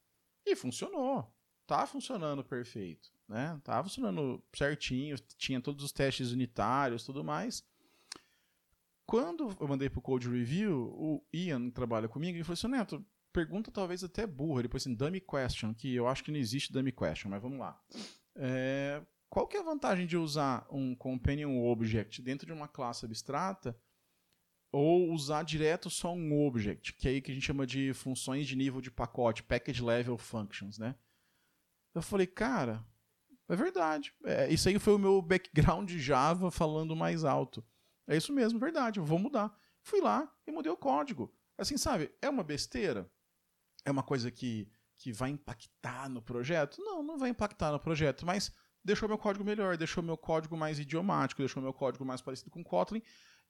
E 0.46 0.56
funcionou. 0.56 1.32
Tá 1.68 1.86
funcionando 1.86 2.44
perfeito, 2.44 3.10
né? 3.28 3.60
Tá 3.64 3.82
funcionando 3.84 4.44
certinho, 4.54 5.16
tinha 5.38 5.62
todos 5.62 5.86
os 5.86 5.92
testes 5.92 6.32
unitários, 6.32 7.06
tudo 7.06 7.24
mais. 7.24 7.64
Quando 9.06 9.56
eu 9.60 9.68
mandei 9.68 9.90
pro 9.90 10.02
Code 10.02 10.30
Review, 10.30 10.94
o 10.96 11.24
Ian 11.34 11.70
trabalha 11.70 12.08
comigo, 12.08 12.38
ele 12.38 12.44
falou 12.44 12.54
assim, 12.54 12.68
Neto, 12.68 13.06
pergunta 13.32 13.72
talvez 13.72 14.04
até 14.04 14.26
burra, 14.26 14.64
depois 14.64 14.84
assim, 14.84 14.96
dummy 14.96 15.22
question, 15.22 15.74
que 15.74 15.94
eu 15.94 16.08
acho 16.08 16.24
que 16.24 16.32
não 16.32 16.40
existe 16.40 16.74
dummy 16.74 16.92
question, 16.92 17.30
mas 17.30 17.42
vamos 17.42 17.60
lá. 17.60 17.80
É, 18.36 19.02
qual 19.30 19.48
que 19.48 19.56
é 19.56 19.60
a 19.60 19.64
vantagem 19.64 20.06
de 20.06 20.18
usar 20.18 20.68
um 20.70 20.96
companion 20.96 21.64
object 21.64 22.22
dentro 22.22 22.46
de 22.46 22.52
uma 22.52 22.68
classe 22.68 23.06
abstrata 23.06 23.78
ou 24.72 25.12
usar 25.12 25.44
direto 25.44 25.90
só 25.90 26.14
um 26.14 26.46
object, 26.46 26.94
que 26.94 27.08
é 27.08 27.12
aí 27.12 27.22
que 27.22 27.32
a 27.32 27.34
gente 27.34 27.46
chama 27.46 27.68
de 27.68 27.94
funções 27.94 28.48
de 28.48 28.56
nível 28.56 28.82
de 28.82 28.90
pacote, 28.90 29.44
package 29.44 29.84
level 29.84 30.18
functions, 30.18 30.78
né? 30.78 30.96
Eu 31.94 32.02
falei, 32.02 32.26
cara, 32.26 32.86
é 33.50 33.56
verdade. 33.56 34.14
É, 34.24 34.52
isso 34.52 34.70
aí 34.70 34.80
foi 34.80 34.94
o 34.94 35.00
meu 35.00 35.22
background 35.22 35.90
de 35.90 36.00
Java 36.00 36.50
falando 36.50 36.96
mais 36.96 37.26
alto. 37.26 37.64
É 38.08 38.16
isso 38.16 38.32
mesmo, 38.32 38.60
verdade, 38.60 39.00
eu 39.00 39.04
vou 39.04 39.20
mudar. 39.20 39.56
Fui 39.84 40.00
lá 40.00 40.32
e 40.48 40.52
mudei 40.52 40.72
o 40.72 40.78
código. 40.78 41.34
Assim, 41.58 41.78
sabe, 41.78 42.12
é 42.22 42.30
uma 42.30 42.44
besteira? 42.44 43.12
é 43.86 43.92
uma 43.92 44.04
coisa 44.04 44.32
que, 44.32 44.70
que 44.98 45.12
vai 45.12 45.30
impactar 45.30 46.10
no 46.10 46.22
projeto? 46.22 46.82
Não, 46.82 47.04
não 47.04 47.18
vai 47.18 47.30
impactar 47.30 47.72
no 47.72 47.80
projeto, 47.80 48.26
mas 48.26 48.52
deixou 48.84 49.08
meu 49.08 49.18
código 49.18 49.44
melhor, 49.44 49.78
deixou 49.78 50.04
meu 50.04 50.18
código 50.18 50.58
mais 50.58 50.80
idiomático, 50.80 51.42
deixou 51.42 51.62
meu 51.62 51.74
código 51.74 52.06
mais 52.06 52.22
parecido 52.22 52.50
com 52.50 52.64
Kotlin. 52.64 53.02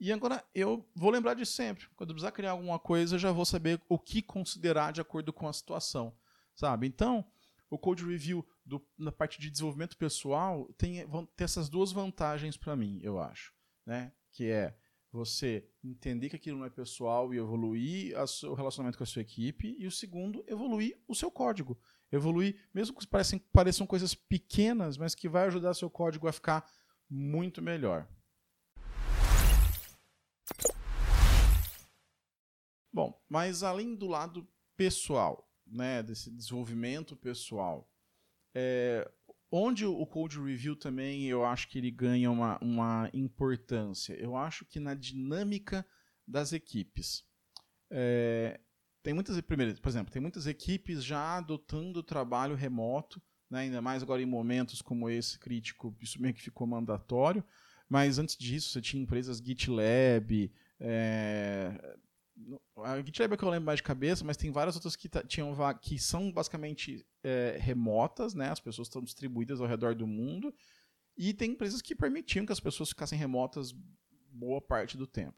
E 0.01 0.11
agora 0.11 0.43
eu 0.55 0.83
vou 0.95 1.11
lembrar 1.11 1.35
de 1.35 1.45
sempre. 1.45 1.87
Quando 1.95 2.09
eu 2.09 2.15
precisar 2.15 2.31
criar 2.31 2.51
alguma 2.51 2.79
coisa, 2.79 3.19
já 3.19 3.31
vou 3.31 3.45
saber 3.45 3.79
o 3.87 3.99
que 3.99 4.19
considerar 4.19 4.91
de 4.91 4.99
acordo 4.99 5.31
com 5.31 5.47
a 5.47 5.53
situação. 5.53 6.11
Sabe? 6.55 6.87
Então, 6.87 7.23
o 7.69 7.77
code 7.77 8.03
review 8.03 8.43
do, 8.65 8.83
na 8.97 9.11
parte 9.11 9.39
de 9.39 9.51
desenvolvimento 9.51 9.95
pessoal 9.95 10.67
tem, 10.75 11.07
ter 11.35 11.43
essas 11.43 11.69
duas 11.69 11.91
vantagens 11.91 12.57
para 12.57 12.75
mim, 12.75 12.99
eu 13.03 13.19
acho. 13.19 13.53
Né? 13.85 14.11
Que 14.31 14.49
é 14.49 14.75
você 15.11 15.69
entender 15.83 16.29
que 16.29 16.35
aquilo 16.35 16.57
não 16.57 16.65
é 16.65 16.69
pessoal 16.71 17.31
e 17.31 17.37
evoluir 17.37 18.15
o 18.17 18.53
relacionamento 18.55 18.97
com 18.97 19.03
a 19.03 19.07
sua 19.07 19.21
equipe. 19.21 19.75
E 19.77 19.85
o 19.85 19.91
segundo, 19.91 20.43
evoluir 20.47 20.99
o 21.07 21.13
seu 21.13 21.29
código. 21.29 21.79
Evoluir, 22.11 22.59
mesmo 22.73 22.97
que 22.97 23.05
pareçam, 23.05 23.37
pareçam 23.53 23.85
coisas 23.85 24.15
pequenas, 24.15 24.97
mas 24.97 25.13
que 25.13 25.29
vai 25.29 25.45
ajudar 25.45 25.75
seu 25.75 25.91
código 25.91 26.27
a 26.27 26.33
ficar 26.33 26.67
muito 27.07 27.61
melhor. 27.61 28.07
Bom, 32.93 33.19
mas 33.29 33.63
além 33.63 33.95
do 33.95 34.07
lado 34.07 34.47
pessoal, 34.75 35.49
né, 35.65 36.03
desse 36.03 36.29
desenvolvimento 36.29 37.15
pessoal, 37.15 37.89
é, 38.53 39.09
Onde 39.53 39.85
o 39.85 40.05
Code 40.05 40.39
Review 40.39 40.77
também 40.77 41.25
eu 41.25 41.43
acho 41.43 41.67
que 41.67 41.77
ele 41.77 41.91
ganha 41.91 42.31
uma, 42.31 42.57
uma 42.59 43.09
importância. 43.13 44.13
Eu 44.13 44.37
acho 44.37 44.63
que 44.63 44.79
na 44.79 44.93
dinâmica 44.93 45.85
das 46.25 46.53
equipes. 46.53 47.25
É, 47.91 48.61
tem 49.03 49.13
muitas, 49.13 49.39
primeiro, 49.41 49.75
por 49.81 49.89
exemplo, 49.89 50.13
tem 50.13 50.21
muitas 50.21 50.47
equipes 50.47 51.03
já 51.03 51.35
adotando 51.35 51.99
o 51.99 52.03
trabalho 52.03 52.55
remoto, 52.55 53.21
né, 53.49 53.61
ainda 53.61 53.81
mais 53.81 54.01
agora 54.01 54.21
em 54.21 54.25
momentos 54.25 54.81
como 54.81 55.09
esse 55.09 55.37
crítico, 55.37 55.93
isso 55.99 56.21
meio 56.21 56.33
que 56.33 56.41
ficou 56.41 56.65
mandatório. 56.65 57.43
Mas 57.91 58.17
antes 58.17 58.37
disso, 58.37 58.69
você 58.69 58.79
tinha 58.79 59.03
empresas 59.03 59.39
GitLab, 59.39 60.49
é, 60.79 61.97
a 62.77 63.01
GitLab 63.01 63.33
é 63.33 63.37
que 63.37 63.43
eu 63.43 63.49
lembro 63.49 63.65
mais 63.65 63.79
de 63.79 63.83
cabeça, 63.83 64.23
mas 64.23 64.37
tem 64.37 64.49
várias 64.49 64.75
outras 64.75 64.95
que, 64.95 65.09
tinham, 65.27 65.53
que 65.81 65.99
são 65.99 66.31
basicamente 66.31 67.05
é, 67.21 67.57
remotas, 67.59 68.33
né? 68.33 68.47
As 68.47 68.61
pessoas 68.61 68.87
estão 68.87 69.03
distribuídas 69.03 69.59
ao 69.59 69.67
redor 69.67 69.93
do 69.93 70.07
mundo. 70.07 70.55
E 71.17 71.33
tem 71.33 71.51
empresas 71.51 71.81
que 71.81 71.93
permitiam 71.93 72.45
que 72.45 72.53
as 72.53 72.61
pessoas 72.61 72.87
ficassem 72.87 73.19
remotas 73.19 73.73
boa 74.31 74.61
parte 74.61 74.95
do 74.95 75.05
tempo. 75.05 75.35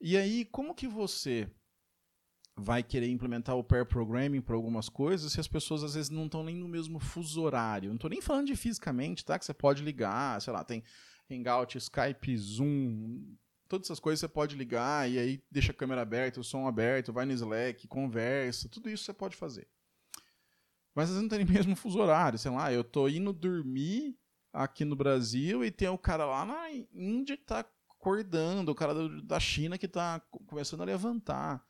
E 0.00 0.16
aí, 0.16 0.44
como 0.44 0.76
que 0.76 0.86
você 0.86 1.50
vai 2.56 2.84
querer 2.84 3.08
implementar 3.08 3.56
o 3.56 3.64
pair 3.64 3.84
programming 3.84 4.40
para 4.40 4.54
algumas 4.54 4.88
coisas 4.88 5.32
se 5.32 5.40
as 5.40 5.48
pessoas 5.48 5.82
às 5.82 5.94
vezes 5.94 6.10
não 6.10 6.26
estão 6.26 6.44
nem 6.44 6.54
no 6.54 6.68
mesmo 6.68 7.00
fuso 7.00 7.42
horário? 7.42 7.88
Não 7.88 7.96
estou 7.96 8.10
nem 8.10 8.22
falando 8.22 8.46
de 8.46 8.54
fisicamente, 8.54 9.24
tá? 9.24 9.36
Que 9.36 9.44
você 9.44 9.52
pode 9.52 9.82
ligar, 9.82 10.40
sei 10.40 10.52
lá, 10.52 10.62
tem 10.62 10.84
Hangout, 11.34 11.76
Skype, 11.78 12.36
Zoom, 12.36 13.36
todas 13.68 13.86
essas 13.86 14.00
coisas 14.00 14.20
você 14.20 14.28
pode 14.28 14.56
ligar 14.56 15.10
e 15.10 15.18
aí 15.18 15.42
deixa 15.50 15.72
a 15.72 15.74
câmera 15.74 16.02
aberta, 16.02 16.40
o 16.40 16.44
som 16.44 16.66
aberto, 16.66 17.12
vai 17.12 17.24
no 17.24 17.32
Slack, 17.32 17.88
conversa, 17.88 18.68
tudo 18.68 18.90
isso 18.90 19.04
você 19.04 19.12
pode 19.12 19.36
fazer. 19.36 19.66
Mas 20.94 21.04
às 21.04 21.16
vezes 21.16 21.22
não 21.22 21.28
tem 21.28 21.44
mesmo 21.44 21.74
fuso 21.74 21.98
horário, 21.98 22.38
sei 22.38 22.50
lá, 22.50 22.72
eu 22.72 22.84
tô 22.84 23.08
indo 23.08 23.32
dormir 23.32 24.18
aqui 24.52 24.84
no 24.84 24.94
Brasil 24.94 25.64
e 25.64 25.70
tem 25.70 25.88
o 25.88 25.96
cara 25.96 26.26
lá 26.26 26.44
na 26.44 26.70
Índia 26.92 27.36
que 27.36 27.44
tá 27.44 27.66
acordando, 27.88 28.72
o 28.72 28.74
cara 28.74 29.08
da 29.22 29.40
China 29.40 29.78
que 29.78 29.88
tá 29.88 30.20
começando 30.46 30.82
a 30.82 30.84
levantar. 30.84 31.64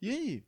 E 0.00 0.10
aí? 0.10 0.46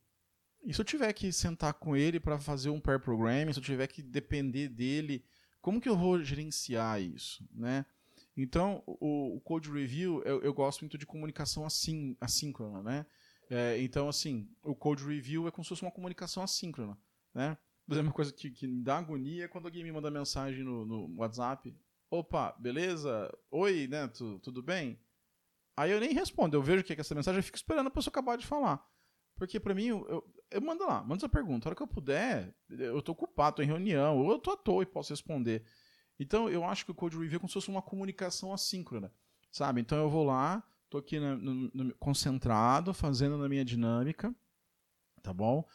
E 0.64 0.74
se 0.74 0.80
eu 0.80 0.84
tiver 0.84 1.12
que 1.12 1.32
sentar 1.32 1.74
com 1.74 1.96
ele 1.96 2.18
para 2.18 2.38
fazer 2.38 2.70
um 2.70 2.80
pair 2.80 2.98
programming, 2.98 3.52
se 3.52 3.60
eu 3.60 3.64
tiver 3.64 3.86
que 3.86 4.02
depender 4.02 4.68
dele, 4.68 5.24
como 5.60 5.80
que 5.80 5.88
eu 5.88 5.96
vou 5.96 6.22
gerenciar 6.22 7.00
isso, 7.00 7.48
né? 7.52 7.86
Então, 8.36 8.82
o, 8.86 9.36
o 9.36 9.40
code 9.40 9.70
review, 9.70 10.22
eu, 10.24 10.42
eu, 10.42 10.52
gosto 10.52 10.82
muito 10.82 10.98
de 10.98 11.06
comunicação 11.06 11.64
assim, 11.64 12.16
assíncrona, 12.20 12.82
né? 12.82 13.06
É, 13.48 13.80
então, 13.80 14.08
assim, 14.08 14.50
o 14.62 14.74
code 14.74 15.04
review 15.04 15.48
é 15.48 15.50
como 15.50 15.64
se 15.64 15.70
fosse 15.70 15.82
uma 15.82 15.90
comunicação 15.90 16.42
assíncrona, 16.42 16.98
né? 17.34 17.56
Mas 17.86 17.98
é 17.98 18.02
uma 18.02 18.12
coisa 18.12 18.32
que, 18.32 18.50
que 18.50 18.66
me 18.66 18.82
dá 18.82 18.98
agonia 18.98 19.44
é 19.44 19.48
quando 19.48 19.66
alguém 19.66 19.84
me 19.84 19.92
manda 19.92 20.10
mensagem 20.10 20.64
no, 20.64 20.84
no 20.84 21.16
WhatsApp. 21.16 21.74
Opa, 22.10 22.52
beleza? 22.58 23.32
Oi, 23.50 23.86
né? 23.86 24.08
Tu, 24.08 24.38
tudo 24.40 24.62
bem? 24.62 25.00
Aí 25.76 25.90
eu 25.90 26.00
nem 26.00 26.12
respondo, 26.12 26.56
eu 26.56 26.62
vejo 26.62 26.82
que 26.82 26.92
é 26.92 27.00
essa 27.00 27.14
mensagem, 27.14 27.38
eu 27.38 27.44
fico 27.44 27.56
esperando 27.56 27.86
a 27.86 27.90
pessoa 27.90 28.10
acabar 28.10 28.36
de 28.36 28.46
falar. 28.46 28.84
Porque 29.36 29.60
para 29.60 29.74
mim, 29.74 29.86
eu, 29.86 30.06
eu, 30.08 30.34
eu, 30.50 30.60
mando 30.60 30.84
lá, 30.84 31.02
manda 31.02 31.16
essa 31.16 31.28
pergunta. 31.28 31.68
A 31.68 31.70
hora 31.70 31.76
que 31.76 31.82
eu 31.82 31.86
puder, 31.86 32.54
eu 32.70 33.00
tô 33.02 33.12
ocupado, 33.12 33.56
tô 33.56 33.62
em 33.62 33.66
reunião, 33.66 34.18
ou 34.18 34.32
eu 34.32 34.38
tô 34.38 34.52
à 34.52 34.56
toa 34.56 34.82
e 34.82 34.86
posso 34.86 35.12
responder. 35.12 35.64
Então, 36.18 36.48
eu 36.48 36.64
acho 36.64 36.84
que 36.84 36.90
o 36.90 36.94
Code 36.94 37.16
Review 37.16 37.36
é 37.36 37.38
como 37.38 37.48
se 37.48 37.54
fosse 37.54 37.68
uma 37.68 37.82
comunicação 37.82 38.52
assíncrona, 38.52 39.12
sabe? 39.50 39.80
Então, 39.80 39.98
eu 39.98 40.08
vou 40.08 40.24
lá, 40.24 40.62
tô 40.88 40.98
aqui 40.98 41.18
no, 41.18 41.36
no, 41.36 41.94
concentrado, 41.96 42.94
fazendo 42.94 43.36
na 43.36 43.48
minha 43.48 43.64
dinâmica, 43.64 44.34
tá 45.22 45.32
bom? 45.32 45.66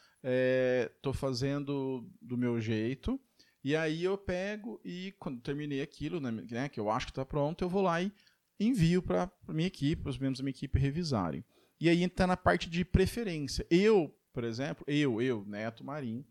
estou 0.95 1.13
fazendo 1.13 2.07
do 2.21 2.37
meu 2.37 2.61
jeito, 2.61 3.19
e 3.63 3.75
aí 3.75 4.03
eu 4.03 4.17
pego 4.17 4.79
e 4.83 5.13
quando 5.19 5.41
terminei 5.41 5.81
aquilo, 5.81 6.19
né, 6.19 6.31
né 6.31 6.69
que 6.69 6.79
eu 6.79 6.89
acho 6.89 7.07
que 7.07 7.11
está 7.11 7.25
pronto, 7.25 7.63
eu 7.63 7.69
vou 7.69 7.81
lá 7.81 8.01
e 8.01 8.11
envio 8.59 9.01
para 9.01 9.31
a 9.47 9.53
minha 9.53 9.67
equipe, 9.67 10.01
para 10.01 10.09
os 10.09 10.17
membros 10.17 10.39
da 10.39 10.43
minha 10.43 10.51
equipe 10.51 10.79
revisarem. 10.79 11.43
E 11.79 11.89
aí 11.89 12.03
entra 12.03 12.27
na 12.27 12.37
parte 12.37 12.69
de 12.69 12.85
preferência. 12.85 13.65
Eu, 13.69 14.15
por 14.33 14.43
exemplo, 14.43 14.83
eu, 14.87 15.21
eu, 15.21 15.43
Neto 15.45 15.83
Marim, 15.83 16.23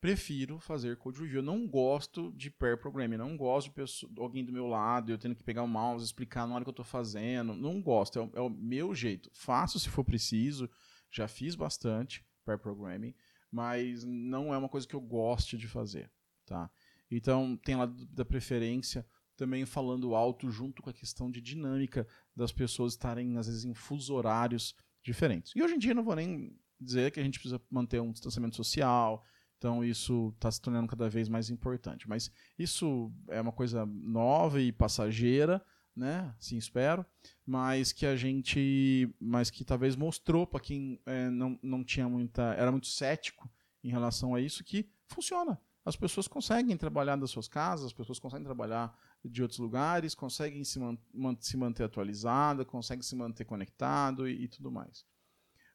prefiro 0.00 0.58
fazer 0.58 0.96
code 0.96 1.20
review. 1.20 1.38
Eu 1.38 1.42
não 1.42 1.66
gosto 1.66 2.32
de 2.32 2.50
pair 2.50 2.78
programming, 2.78 3.16
não 3.16 3.36
gosto 3.36 3.68
de 3.68 3.74
pessoa, 3.74 4.12
alguém 4.18 4.44
do 4.44 4.52
meu 4.52 4.66
lado, 4.66 5.10
eu 5.10 5.18
tendo 5.18 5.34
que 5.34 5.42
pegar 5.42 5.62
o 5.62 5.68
mouse, 5.68 6.04
explicar 6.04 6.46
na 6.46 6.54
hora 6.54 6.64
que 6.64 6.68
eu 6.68 6.72
estou 6.72 6.84
fazendo. 6.84 7.54
Não 7.54 7.82
gosto, 7.82 8.18
é 8.18 8.22
o, 8.22 8.30
é 8.34 8.40
o, 8.40 8.50
meu 8.50 8.94
jeito. 8.94 9.30
Faço 9.32 9.78
se 9.78 9.88
for 9.88 10.04
preciso, 10.04 10.70
já 11.10 11.26
fiz 11.26 11.54
bastante 11.54 12.24
pair 12.44 12.58
programming, 12.58 13.14
mas 13.50 14.04
não 14.04 14.54
é 14.54 14.58
uma 14.58 14.68
coisa 14.68 14.86
que 14.86 14.94
eu 14.94 15.00
goste 15.00 15.56
de 15.56 15.66
fazer. 15.66 16.10
Tá? 16.46 16.70
Então, 17.10 17.56
tem 17.56 17.76
lá 17.76 17.86
da 17.86 18.24
preferência 18.24 19.06
também 19.36 19.64
falando 19.64 20.14
alto 20.14 20.50
junto 20.50 20.82
com 20.82 20.90
a 20.90 20.92
questão 20.92 21.30
de 21.30 21.40
dinâmica 21.40 22.06
das 22.34 22.50
pessoas 22.50 22.94
estarem, 22.94 23.36
às 23.36 23.46
vezes, 23.46 23.64
em 23.64 23.74
fuso 23.74 24.14
horários 24.14 24.74
diferentes. 25.02 25.52
E 25.54 25.62
hoje 25.62 25.74
em 25.74 25.78
dia 25.78 25.94
não 25.94 26.02
vou 26.02 26.16
nem 26.16 26.58
dizer 26.80 27.10
que 27.10 27.20
a 27.20 27.22
gente 27.22 27.38
precisa 27.38 27.60
manter 27.70 28.00
um 28.00 28.12
distanciamento 28.12 28.56
social, 28.56 29.24
então 29.58 29.84
isso 29.84 30.32
está 30.36 30.50
se 30.50 30.60
tornando 30.60 30.86
cada 30.86 31.08
vez 31.10 31.28
mais 31.28 31.50
importante. 31.50 32.08
Mas 32.08 32.30
isso 32.56 33.12
é 33.28 33.40
uma 33.40 33.52
coisa 33.52 33.84
nova 33.84 34.60
e 34.60 34.72
passageira, 34.72 35.62
né? 35.94 36.32
Sim, 36.38 36.56
espero. 36.56 37.04
Mas 37.44 37.92
que 37.92 38.06
a 38.06 38.14
gente, 38.14 39.12
mas 39.20 39.50
que 39.50 39.64
talvez 39.64 39.96
mostrou 39.96 40.46
para 40.46 40.60
quem 40.60 41.00
é, 41.04 41.28
não, 41.28 41.58
não 41.60 41.84
tinha 41.84 42.08
muita, 42.08 42.54
era 42.54 42.70
muito 42.70 42.86
cético 42.86 43.50
em 43.82 43.90
relação 43.90 44.34
a 44.34 44.40
isso 44.40 44.62
que 44.62 44.88
funciona. 45.08 45.60
As 45.84 45.96
pessoas 45.96 46.28
conseguem 46.28 46.76
trabalhar 46.76 47.16
das 47.16 47.30
suas 47.30 47.48
casas, 47.48 47.86
as 47.86 47.92
pessoas 47.92 48.18
conseguem 48.18 48.44
trabalhar 48.44 48.96
de 49.24 49.42
outros 49.42 49.58
lugares, 49.58 50.14
conseguem 50.14 50.62
se, 50.62 50.78
man 50.78 51.36
se 51.40 51.56
manter 51.56 51.82
atualizada, 51.84 52.64
conseguem 52.64 53.02
se 53.02 53.16
manter 53.16 53.44
conectado 53.44 54.28
e, 54.28 54.44
e 54.44 54.48
tudo 54.48 54.70
mais. 54.70 55.04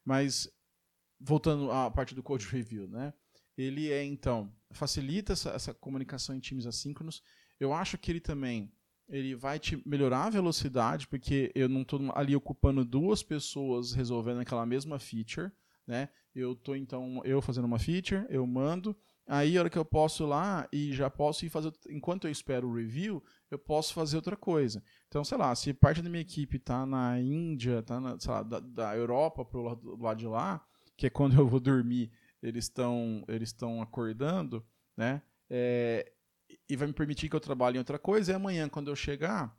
Mas 0.05 0.49
voltando 1.19 1.71
à 1.71 1.89
parte 1.89 2.13
do 2.15 2.23
code 2.23 2.45
review, 2.47 2.87
né? 2.87 3.13
Ele 3.57 3.91
é, 3.91 4.03
então, 4.03 4.51
facilita 4.71 5.33
essa, 5.33 5.51
essa 5.51 5.73
comunicação 5.73 6.35
em 6.35 6.39
times 6.39 6.65
assíncronos. 6.65 7.21
Eu 7.59 7.73
acho 7.73 7.97
que 7.97 8.11
ele 8.11 8.19
também 8.19 8.71
ele 9.07 9.35
vai 9.35 9.59
te 9.59 9.81
melhorar 9.87 10.25
a 10.25 10.29
velocidade, 10.29 11.07
porque 11.07 11.51
eu 11.53 11.67
não 11.67 11.81
estou 11.81 11.99
ali 12.15 12.35
ocupando 12.35 12.85
duas 12.85 13.21
pessoas 13.21 13.93
resolvendo 13.93 14.39
aquela 14.39 14.65
mesma 14.65 14.97
feature, 14.97 15.51
né? 15.85 16.09
Eu 16.33 16.53
estou 16.53 16.75
então 16.75 17.21
eu 17.23 17.41
fazendo 17.41 17.65
uma 17.65 17.77
feature, 17.77 18.25
eu 18.29 18.45
mando, 18.47 18.95
aí 19.27 19.57
a 19.57 19.61
hora 19.61 19.69
que 19.69 19.77
eu 19.77 19.85
posso 19.85 20.23
ir 20.23 20.27
lá 20.27 20.67
e 20.71 20.93
já 20.93 21.09
posso 21.09 21.45
ir 21.45 21.49
fazer, 21.49 21.71
enquanto 21.89 22.25
eu 22.25 22.31
espero 22.31 22.67
o 22.67 22.73
review, 22.73 23.23
eu 23.51 23.59
posso 23.59 23.93
fazer 23.93 24.15
outra 24.15 24.35
coisa. 24.35 24.81
Então, 25.07 25.23
sei 25.23 25.37
lá, 25.37 25.53
se 25.53 25.73
parte 25.73 26.01
da 26.01 26.09
minha 26.09 26.21
equipe 26.21 26.57
está 26.57 26.85
na 26.85 27.19
Índia, 27.19 27.79
está 27.79 27.99
na, 27.99 28.17
lá, 28.25 28.43
da, 28.43 28.59
da 28.59 28.95
Europa 28.95 29.45
para 29.45 29.59
o 29.59 30.01
lado 30.01 30.17
de 30.17 30.25
lá, 30.25 30.65
que 30.97 31.07
é 31.07 31.09
quando 31.09 31.35
eu 31.37 31.47
vou 31.47 31.59
dormir 31.59 32.11
eles 32.43 32.65
estão 32.65 33.23
eles 33.27 33.49
estão 33.49 33.81
acordando, 33.81 34.63
né? 34.95 35.21
É, 35.49 36.11
e 36.69 36.75
vai 36.75 36.87
me 36.87 36.93
permitir 36.93 37.29
que 37.29 37.35
eu 37.35 37.39
trabalhe 37.39 37.77
em 37.77 37.79
outra 37.79 37.97
coisa. 37.97 38.31
E 38.31 38.35
amanhã, 38.35 38.69
quando 38.69 38.89
eu 38.89 38.95
chegar, 38.95 39.57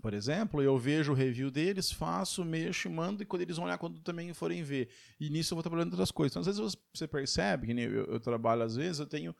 por 0.00 0.14
exemplo, 0.14 0.62
eu 0.62 0.78
vejo 0.78 1.12
o 1.12 1.14
review 1.14 1.50
deles, 1.50 1.90
faço, 1.90 2.44
mexo, 2.44 2.88
mando, 2.88 3.22
e 3.22 3.26
quando 3.26 3.42
eles 3.42 3.56
vão 3.56 3.66
olhar, 3.66 3.78
quando 3.78 4.00
também 4.00 4.32
forem 4.32 4.62
ver. 4.62 4.88
E 5.18 5.28
nisso 5.28 5.52
eu 5.52 5.56
vou 5.56 5.62
trabalhando 5.62 5.92
outras 5.92 6.10
coisas. 6.10 6.32
Então, 6.32 6.40
às 6.40 6.46
vezes 6.46 6.76
você 6.94 7.08
percebe, 7.08 7.66
que 7.66 7.72
eu, 7.72 8.06
eu 8.06 8.20
trabalho, 8.20 8.62
às 8.62 8.76
vezes, 8.76 9.00
eu 9.00 9.06
tenho 9.06 9.34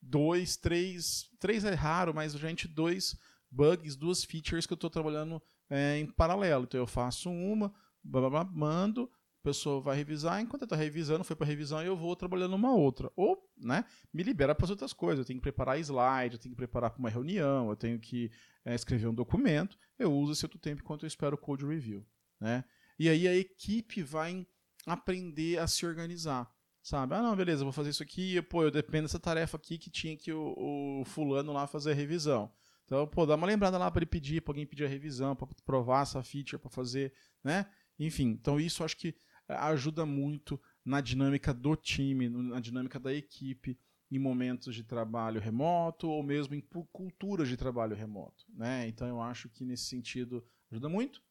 dois, 0.00 0.56
três, 0.56 1.30
três 1.38 1.64
é 1.64 1.74
raro, 1.74 2.14
mas 2.14 2.32
gente, 2.32 2.66
dois 2.68 3.16
bugs, 3.50 3.96
duas 3.96 4.24
features 4.24 4.66
que 4.66 4.72
eu 4.72 4.76
estou 4.76 4.90
trabalhando 4.90 5.42
é, 5.70 5.98
em 5.98 6.06
paralelo. 6.06 6.64
Então 6.64 6.80
eu 6.80 6.86
faço 6.86 7.30
uma, 7.30 7.72
blá, 8.02 8.28
blá, 8.28 8.30
blá, 8.30 8.44
mando, 8.44 9.10
pessoa 9.42 9.80
vai 9.80 9.96
revisar, 9.96 10.40
enquanto 10.40 10.64
está 10.64 10.76
revisando, 10.76 11.24
foi 11.24 11.36
para 11.36 11.46
revisão, 11.46 11.82
eu 11.82 11.96
vou 11.96 12.14
trabalhando 12.16 12.54
uma 12.54 12.74
outra. 12.74 13.10
Ou, 13.16 13.38
né, 13.56 13.84
me 14.12 14.22
libera 14.22 14.54
para 14.54 14.64
as 14.64 14.70
outras 14.70 14.92
coisas. 14.92 15.20
Eu 15.20 15.24
tenho 15.24 15.38
que 15.38 15.42
preparar 15.42 15.78
slide, 15.78 16.34
eu 16.34 16.40
tenho 16.40 16.54
que 16.54 16.56
preparar 16.56 16.90
para 16.90 16.98
uma 16.98 17.10
reunião, 17.10 17.70
eu 17.70 17.76
tenho 17.76 17.98
que 17.98 18.30
é, 18.64 18.74
escrever 18.74 19.06
um 19.08 19.14
documento. 19.14 19.78
Eu 19.98 20.12
uso 20.12 20.32
esse 20.32 20.44
outro 20.44 20.58
tempo 20.58 20.82
enquanto 20.82 21.04
eu 21.04 21.06
espero 21.06 21.34
o 21.34 21.38
code 21.38 21.64
review, 21.64 22.04
né? 22.40 22.64
E 22.98 23.08
aí 23.08 23.28
a 23.28 23.34
equipe 23.34 24.02
vai 24.02 24.46
aprender 24.86 25.58
a 25.58 25.66
se 25.66 25.86
organizar, 25.86 26.50
sabe? 26.82 27.14
Ah, 27.14 27.22
não, 27.22 27.36
beleza, 27.36 27.62
vou 27.62 27.72
fazer 27.72 27.90
isso 27.90 28.02
aqui, 28.02 28.40
pô, 28.42 28.64
eu 28.64 28.70
dependo 28.70 29.02
dessa 29.02 29.20
tarefa 29.20 29.56
aqui 29.56 29.78
que 29.78 29.90
tinha 29.90 30.16
que 30.16 30.32
o, 30.32 31.00
o 31.00 31.04
fulano 31.04 31.52
lá 31.52 31.66
fazer 31.66 31.92
a 31.92 31.94
revisão. 31.94 32.50
Então, 32.84 33.06
pô, 33.06 33.26
dá 33.26 33.34
uma 33.34 33.46
lembrada 33.46 33.76
lá 33.76 33.90
para 33.90 34.00
ele 34.00 34.06
pedir, 34.06 34.40
para 34.40 34.52
alguém 34.52 34.66
pedir 34.66 34.86
a 34.86 34.88
revisão, 34.88 35.36
para 35.36 35.46
provar 35.64 36.02
essa 36.02 36.22
feature, 36.22 36.58
para 36.60 36.70
fazer, 36.70 37.12
né? 37.44 37.66
Enfim, 37.98 38.28
então 38.28 38.58
isso 38.58 38.82
acho 38.82 38.96
que 38.96 39.14
ajuda 39.48 40.04
muito 40.04 40.60
na 40.84 41.00
dinâmica 41.00 41.52
do 41.52 41.74
time, 41.76 42.28
na 42.28 42.60
dinâmica 42.60 42.98
da 42.98 43.12
equipe, 43.12 43.78
em 44.10 44.18
momentos 44.18 44.74
de 44.74 44.82
trabalho 44.82 45.40
remoto 45.40 46.08
ou 46.08 46.22
mesmo 46.22 46.54
em 46.54 46.60
culturas 46.92 47.48
de 47.48 47.56
trabalho 47.56 47.94
remoto. 47.94 48.44
Né? 48.54 48.88
Então 48.88 49.06
eu 49.06 49.20
acho 49.20 49.48
que 49.48 49.64
nesse 49.64 49.84
sentido 49.84 50.44
ajuda 50.70 50.88
muito. 50.88 51.22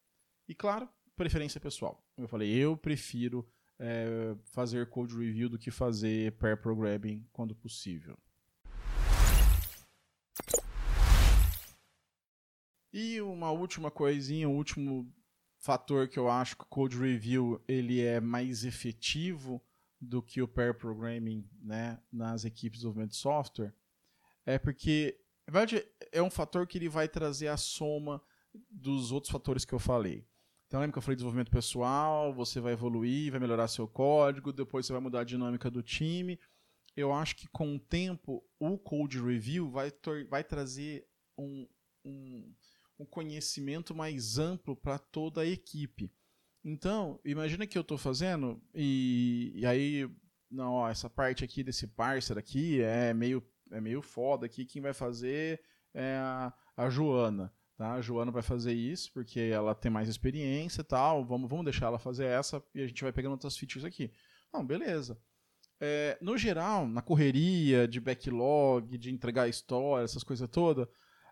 E 0.48 0.54
claro, 0.54 0.88
preferência 1.16 1.60
pessoal. 1.60 2.04
Como 2.14 2.24
eu 2.24 2.28
falei, 2.28 2.50
eu 2.50 2.76
prefiro 2.76 3.48
é, 3.78 4.36
fazer 4.44 4.88
code 4.88 5.16
review 5.16 5.48
do 5.48 5.58
que 5.58 5.70
fazer 5.70 6.32
pair 6.32 6.56
programming 6.56 7.26
quando 7.32 7.54
possível. 7.54 8.16
E 12.92 13.20
uma 13.20 13.50
última 13.50 13.90
coisinha, 13.90 14.48
um 14.48 14.56
último 14.56 15.12
fator 15.58 16.08
que 16.08 16.18
eu 16.18 16.28
acho 16.28 16.56
que 16.56 16.64
o 16.64 16.68
code 16.68 16.96
review 16.96 17.62
ele 17.66 18.00
é 18.00 18.20
mais 18.20 18.64
efetivo 18.64 19.62
do 20.00 20.22
que 20.22 20.40
o 20.40 20.48
pair 20.48 20.74
programming 20.74 21.48
né, 21.60 22.00
nas 22.12 22.44
equipes 22.44 22.78
de 22.78 22.82
desenvolvimento 22.82 23.10
de 23.10 23.16
software 23.16 23.74
é 24.48 24.58
porque 24.58 25.20
na 25.46 25.52
verdade 25.52 25.86
é 26.10 26.22
um 26.22 26.30
fator 26.30 26.66
que 26.66 26.78
ele 26.78 26.88
vai 26.88 27.06
trazer 27.06 27.48
a 27.48 27.56
soma 27.58 28.22
dos 28.70 29.12
outros 29.12 29.30
fatores 29.30 29.64
que 29.64 29.74
eu 29.74 29.78
falei. 29.78 30.26
Então 30.66 30.80
lembra 30.80 30.92
que 30.92 30.98
eu 30.98 31.02
falei 31.02 31.16
desenvolvimento 31.16 31.50
pessoal, 31.50 32.32
você 32.32 32.58
vai 32.58 32.72
evoluir, 32.72 33.30
vai 33.30 33.40
melhorar 33.40 33.68
seu 33.68 33.86
código, 33.86 34.52
depois 34.52 34.86
você 34.86 34.92
vai 34.92 35.02
mudar 35.02 35.20
a 35.20 35.24
dinâmica 35.24 35.70
do 35.70 35.82
time. 35.82 36.40
Eu 36.96 37.12
acho 37.12 37.36
que 37.36 37.46
com 37.48 37.76
o 37.76 37.78
tempo 37.78 38.42
o 38.58 38.78
code 38.78 39.20
review 39.20 39.70
vai, 39.70 39.92
vai 40.28 40.42
trazer 40.42 41.06
um, 41.36 41.68
um 42.04 42.54
um 42.98 43.06
conhecimento 43.06 43.94
mais 43.94 44.38
amplo 44.38 44.74
para 44.74 44.98
toda 44.98 45.42
a 45.42 45.46
equipe. 45.46 46.12
Então, 46.64 47.20
imagina 47.24 47.66
que 47.66 47.78
eu 47.78 47.82
estou 47.82 47.96
fazendo 47.96 48.60
e, 48.74 49.52
e, 49.54 49.64
aí, 49.64 50.10
não, 50.50 50.72
ó, 50.72 50.88
essa 50.88 51.08
parte 51.08 51.44
aqui 51.44 51.62
desse 51.62 51.86
parser 51.86 52.36
aqui 52.36 52.80
é 52.80 53.14
meio, 53.14 53.42
é 53.70 53.80
meio 53.80 54.02
foda 54.02 54.46
aqui, 54.46 54.66
quem 54.66 54.82
vai 54.82 54.92
fazer 54.92 55.62
é 55.94 56.16
a, 56.16 56.52
a 56.76 56.90
Joana. 56.90 57.52
Tá? 57.76 57.92
A 57.92 58.00
Joana 58.00 58.32
vai 58.32 58.42
fazer 58.42 58.72
isso 58.72 59.12
porque 59.12 59.38
ela 59.38 59.74
tem 59.74 59.90
mais 59.90 60.08
experiência 60.08 60.80
e 60.80 60.84
tal, 60.84 61.24
vamos, 61.24 61.48
vamos 61.48 61.64
deixar 61.64 61.86
ela 61.86 61.98
fazer 61.98 62.26
essa 62.26 62.62
e 62.74 62.82
a 62.82 62.86
gente 62.86 63.02
vai 63.02 63.12
pegando 63.12 63.32
outras 63.32 63.56
features 63.56 63.84
aqui. 63.84 64.12
Não, 64.52 64.66
beleza. 64.66 65.16
É, 65.80 66.18
no 66.20 66.36
geral, 66.36 66.88
na 66.88 67.00
correria 67.00 67.86
de 67.86 68.00
backlog, 68.00 68.98
de 68.98 69.12
entregar 69.12 69.48
história, 69.48 70.04
essas 70.04 70.24
coisas 70.24 70.48
todas, 70.48 70.88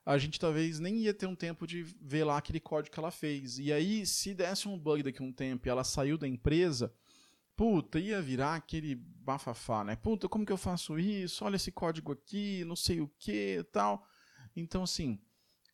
a 0.07 0.17
gente 0.19 0.39
talvez 0.39 0.79
nem 0.79 0.99
ia 0.99 1.13
ter 1.13 1.27
um 1.27 1.35
tempo 1.35 1.67
de 1.67 1.83
ver 2.01 2.23
lá 2.23 2.39
aquele 2.39 2.61
código 2.61 2.95
que 2.95 2.99
ela 3.01 3.11
fez. 3.11 3.59
E 3.59 3.73
aí, 3.73 4.07
se 4.07 4.33
desse 4.33 4.69
um 4.69 4.79
bug 4.79 5.03
daqui 5.03 5.21
a 5.21 5.27
um 5.27 5.33
tempo 5.33 5.67
e 5.67 5.69
ela 5.69 5.83
saiu 5.83 6.17
da 6.17 6.29
empresa, 6.29 6.95
puta, 7.57 7.99
ia 7.99 8.23
virar 8.23 8.55
aquele 8.55 8.95
bafafá, 8.95 9.83
né? 9.83 9.97
Puta, 9.97 10.29
como 10.29 10.47
que 10.47 10.53
eu 10.53 10.57
faço 10.57 10.97
isso? 10.97 11.45
Olha 11.45 11.57
esse 11.57 11.73
código 11.73 12.13
aqui, 12.13 12.65
não 12.65 12.77
sei 12.77 13.01
o 13.01 13.11
que 13.19 13.67
tal. 13.73 14.07
Então, 14.55 14.85
assim, 14.85 15.19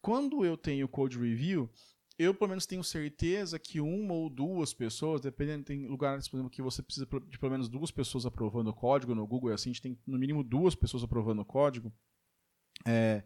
quando 0.00 0.46
eu 0.46 0.56
tenho 0.56 0.88
code 0.88 1.18
review, 1.18 1.70
eu 2.18 2.34
pelo 2.34 2.48
menos 2.48 2.64
tenho 2.64 2.82
certeza 2.82 3.58
que 3.58 3.80
uma 3.80 4.14
ou 4.14 4.30
duas 4.30 4.72
pessoas, 4.72 5.20
dependendo, 5.20 5.64
tem 5.64 5.86
lugares, 5.86 6.26
por 6.26 6.38
exemplo, 6.38 6.50
que 6.50 6.62
você 6.62 6.82
precisa 6.82 7.06
de 7.28 7.38
pelo 7.38 7.52
menos 7.52 7.68
duas 7.68 7.90
pessoas 7.90 8.24
aprovando 8.24 8.68
o 8.68 8.74
código, 8.74 9.14
no 9.14 9.26
Google 9.26 9.52
assim, 9.52 9.68
a 9.68 9.72
gente 9.74 9.82
tem 9.82 9.98
no 10.06 10.18
mínimo 10.18 10.42
duas 10.42 10.74
pessoas 10.74 11.02
aprovando 11.02 11.42
o 11.42 11.44
código. 11.44 11.92
É, 12.86 13.22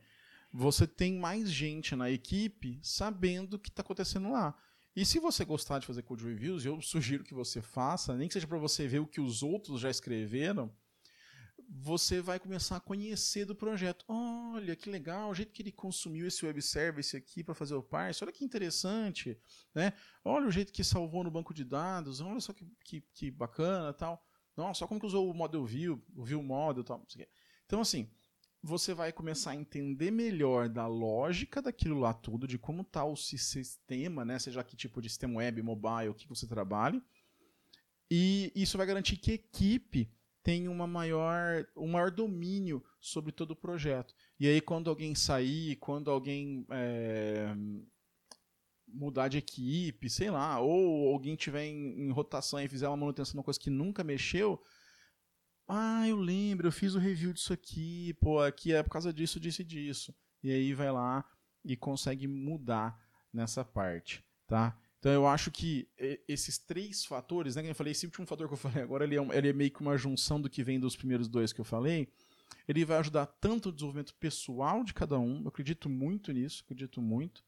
você 0.56 0.86
tem 0.86 1.18
mais 1.18 1.50
gente 1.50 1.94
na 1.94 2.10
equipe 2.10 2.80
sabendo 2.82 3.54
o 3.54 3.58
que 3.58 3.68
está 3.68 3.82
acontecendo 3.82 4.30
lá. 4.32 4.56
E 4.94 5.04
se 5.04 5.18
você 5.18 5.44
gostar 5.44 5.78
de 5.78 5.86
fazer 5.86 6.00
code 6.02 6.24
reviews, 6.24 6.64
eu 6.64 6.80
sugiro 6.80 7.22
que 7.22 7.34
você 7.34 7.60
faça, 7.60 8.16
nem 8.16 8.26
que 8.26 8.32
seja 8.32 8.46
para 8.46 8.56
você 8.56 8.88
ver 8.88 9.00
o 9.00 9.06
que 9.06 9.20
os 9.20 9.42
outros 9.42 9.82
já 9.82 9.90
escreveram, 9.90 10.74
você 11.68 12.22
vai 12.22 12.40
começar 12.40 12.76
a 12.76 12.80
conhecer 12.80 13.44
do 13.44 13.54
projeto. 13.54 14.06
Olha 14.08 14.74
que 14.74 14.88
legal, 14.88 15.28
o 15.28 15.34
jeito 15.34 15.52
que 15.52 15.60
ele 15.60 15.72
consumiu 15.72 16.26
esse 16.26 16.46
web 16.46 16.62
service 16.62 17.14
aqui 17.14 17.44
para 17.44 17.54
fazer 17.54 17.74
o 17.74 17.82
parse, 17.82 18.24
olha 18.24 18.32
que 18.32 18.42
interessante, 18.42 19.38
né? 19.74 19.92
Olha 20.24 20.46
o 20.46 20.50
jeito 20.50 20.72
que 20.72 20.82
salvou 20.82 21.22
no 21.22 21.30
banco 21.30 21.52
de 21.52 21.64
dados, 21.64 22.22
olha 22.22 22.40
só 22.40 22.54
que, 22.54 22.66
que, 22.82 23.02
que 23.12 23.30
bacana 23.30 23.92
tal. 23.92 24.24
Nossa, 24.56 24.78
só 24.78 24.86
como 24.86 24.98
que 24.98 25.06
usou 25.06 25.30
o 25.30 25.34
model 25.34 25.66
view, 25.66 26.02
o 26.14 26.24
view 26.24 26.42
model 26.42 26.82
tal. 26.82 27.06
Então, 27.66 27.82
assim, 27.82 28.08
você 28.66 28.92
vai 28.92 29.12
começar 29.12 29.52
a 29.52 29.56
entender 29.56 30.10
melhor 30.10 30.68
da 30.68 30.86
lógica 30.86 31.62
daquilo 31.62 32.00
lá 32.00 32.12
tudo, 32.12 32.48
de 32.48 32.58
como 32.58 32.82
está 32.82 33.04
o 33.04 33.16
sistema, 33.16 34.24
né? 34.24 34.38
Seja 34.38 34.64
que 34.64 34.76
tipo 34.76 35.00
de 35.00 35.08
sistema 35.08 35.36
web, 35.38 35.62
mobile, 35.62 36.14
que 36.14 36.28
você 36.28 36.46
trabalhe. 36.46 37.00
E 38.10 38.52
isso 38.54 38.76
vai 38.76 38.86
garantir 38.86 39.16
que 39.16 39.30
a 39.30 39.34
equipe 39.34 40.10
tenha 40.42 40.70
uma 40.70 40.86
maior, 40.86 41.66
um 41.76 41.88
maior 41.88 42.10
domínio 42.10 42.84
sobre 43.00 43.32
todo 43.32 43.52
o 43.52 43.56
projeto. 43.56 44.14
E 44.38 44.46
aí, 44.46 44.60
quando 44.60 44.90
alguém 44.90 45.14
sair, 45.14 45.76
quando 45.76 46.10
alguém 46.10 46.66
é, 46.70 47.54
mudar 48.86 49.28
de 49.28 49.38
equipe, 49.38 50.10
sei 50.10 50.30
lá, 50.30 50.60
ou 50.60 51.12
alguém 51.12 51.36
tiver 51.36 51.64
em, 51.64 52.00
em 52.00 52.10
rotação 52.10 52.60
e 52.60 52.68
fizer 52.68 52.88
uma 52.88 52.96
manutenção 52.96 53.32
de 53.32 53.38
uma 53.38 53.44
coisa 53.44 53.60
que 53.60 53.70
nunca 53.70 54.02
mexeu, 54.02 54.60
ah, 55.68 56.06
eu 56.08 56.16
lembro, 56.16 56.68
eu 56.68 56.72
fiz 56.72 56.94
o 56.94 56.98
review 56.98 57.32
disso 57.32 57.52
aqui, 57.52 58.14
pô, 58.20 58.40
aqui 58.40 58.72
é 58.72 58.82
por 58.82 58.90
causa 58.90 59.12
disso, 59.12 59.40
disso 59.40 59.62
e 59.62 59.64
disso. 59.64 60.14
E 60.42 60.52
aí 60.52 60.72
vai 60.72 60.92
lá 60.92 61.24
e 61.64 61.76
consegue 61.76 62.26
mudar 62.28 62.98
nessa 63.32 63.64
parte, 63.64 64.24
tá? 64.46 64.78
Então 64.98 65.12
eu 65.12 65.26
acho 65.26 65.50
que 65.50 65.88
esses 66.26 66.58
três 66.58 67.04
fatores, 67.04 67.56
né, 67.56 67.62
que 67.62 67.70
eu 67.70 67.74
falei, 67.74 67.92
esse 67.92 68.06
último 68.06 68.26
fator 68.26 68.48
que 68.48 68.54
eu 68.54 68.58
falei 68.58 68.82
agora, 68.82 69.04
ele 69.04 69.16
é, 69.16 69.20
um, 69.20 69.32
ele 69.32 69.48
é 69.48 69.52
meio 69.52 69.70
que 69.70 69.80
uma 69.80 69.96
junção 69.96 70.40
do 70.40 70.48
que 70.48 70.62
vem 70.62 70.80
dos 70.80 70.96
primeiros 70.96 71.28
dois 71.28 71.52
que 71.52 71.60
eu 71.60 71.64
falei, 71.64 72.08
ele 72.66 72.84
vai 72.84 72.98
ajudar 72.98 73.26
tanto 73.26 73.68
o 73.68 73.72
desenvolvimento 73.72 74.14
pessoal 74.14 74.82
de 74.82 74.94
cada 74.94 75.18
um, 75.18 75.42
eu 75.42 75.48
acredito 75.48 75.88
muito 75.88 76.32
nisso, 76.32 76.62
acredito 76.64 77.00
muito, 77.00 77.44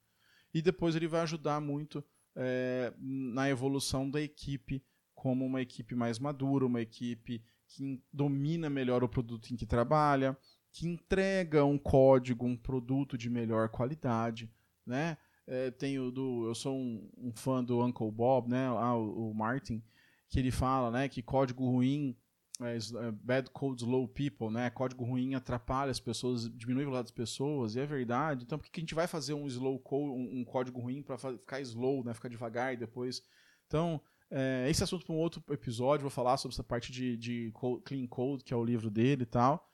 e 0.53 0.61
depois 0.61 0.95
ele 0.95 1.09
vai 1.09 1.21
ajudar 1.23 1.61
muito 1.61 2.05
é, 2.37 2.93
na 2.99 3.49
evolução 3.49 4.09
da 4.09 4.21
equipe 4.21 4.83
como 5.15 5.45
uma 5.45 5.61
equipe 5.61 5.95
mais 5.95 6.19
madura, 6.19 6.65
uma 6.65 6.81
equipe 6.81 7.43
que 7.69 8.03
domina 8.13 8.71
melhor 8.71 9.05
o 9.05 9.09
produto 9.09 9.53
em 9.53 9.57
que 9.57 9.67
trabalha, 9.67 10.37
que 10.73 10.87
entrega 10.87 11.65
um 11.65 11.79
código, 11.79 12.47
um 12.47 12.57
produto 12.57 13.17
de 13.17 13.29
melhor 13.29 13.69
qualidade, 13.69 14.51
né? 14.87 15.17
É, 15.47 15.71
tenho 15.71 16.11
do, 16.11 16.47
eu 16.47 16.55
sou 16.55 16.77
um, 16.77 17.11
um, 17.17 17.33
fã 17.33 17.65
do 17.65 17.83
Uncle 17.83 18.11
Bob, 18.11 18.51
né? 18.51 18.67
Ah, 18.67 18.95
o, 18.95 19.31
o, 19.31 19.35
Martin, 19.35 19.83
que 20.29 20.39
ele 20.39 20.51
fala, 20.51 20.91
né, 20.91 21.09
que 21.09 21.23
código 21.23 21.65
ruim, 21.71 22.15
é, 22.61 22.77
é, 22.77 23.11
bad 23.13 23.51
code 23.51 23.83
slow 23.83 24.07
people, 24.09 24.51
né? 24.51 24.69
Código 24.69 25.05
ruim 25.05 25.35
atrapalha 25.35 25.91
as 25.91 26.01
pessoas, 26.01 26.51
diminui 26.55 26.85
o 26.85 26.91
lado 26.91 27.05
das 27.05 27.13
pessoas, 27.13 27.77
e 27.77 27.81
é 27.81 27.87
verdade. 27.87 28.45
Então, 28.45 28.59
por 28.59 28.69
que 28.69 28.79
a 28.79 28.83
gente 28.83 28.95
vai 28.95 29.07
fazer 29.07 29.33
um 29.33 29.47
slow 29.47 29.79
code, 29.79 30.11
um, 30.11 30.41
um 30.41 30.45
código 30.45 30.81
ruim 30.81 31.03
para 31.03 31.17
ficar 31.17 31.61
slow, 31.61 32.05
né? 32.05 32.13
Ficar 32.13 32.29
devagar 32.29 32.75
e 32.75 32.77
depois. 32.77 33.23
Então, 33.67 34.01
é, 34.31 34.67
esse 34.69 34.85
assunto 34.85 35.07
para 35.07 35.15
um 35.15 35.19
outro 35.19 35.43
episódio, 35.51 36.03
vou 36.03 36.11
falar 36.11 36.37
sobre 36.37 36.55
essa 36.55 36.65
parte 36.65 36.93
de, 36.93 37.17
de 37.17 37.53
Clean 37.85 38.07
Code, 38.07 38.45
que 38.45 38.53
é 38.53 38.57
o 38.57 38.65
livro 38.65 38.91
dele 38.91 39.23
e 39.23 39.27
tal. 39.27 39.71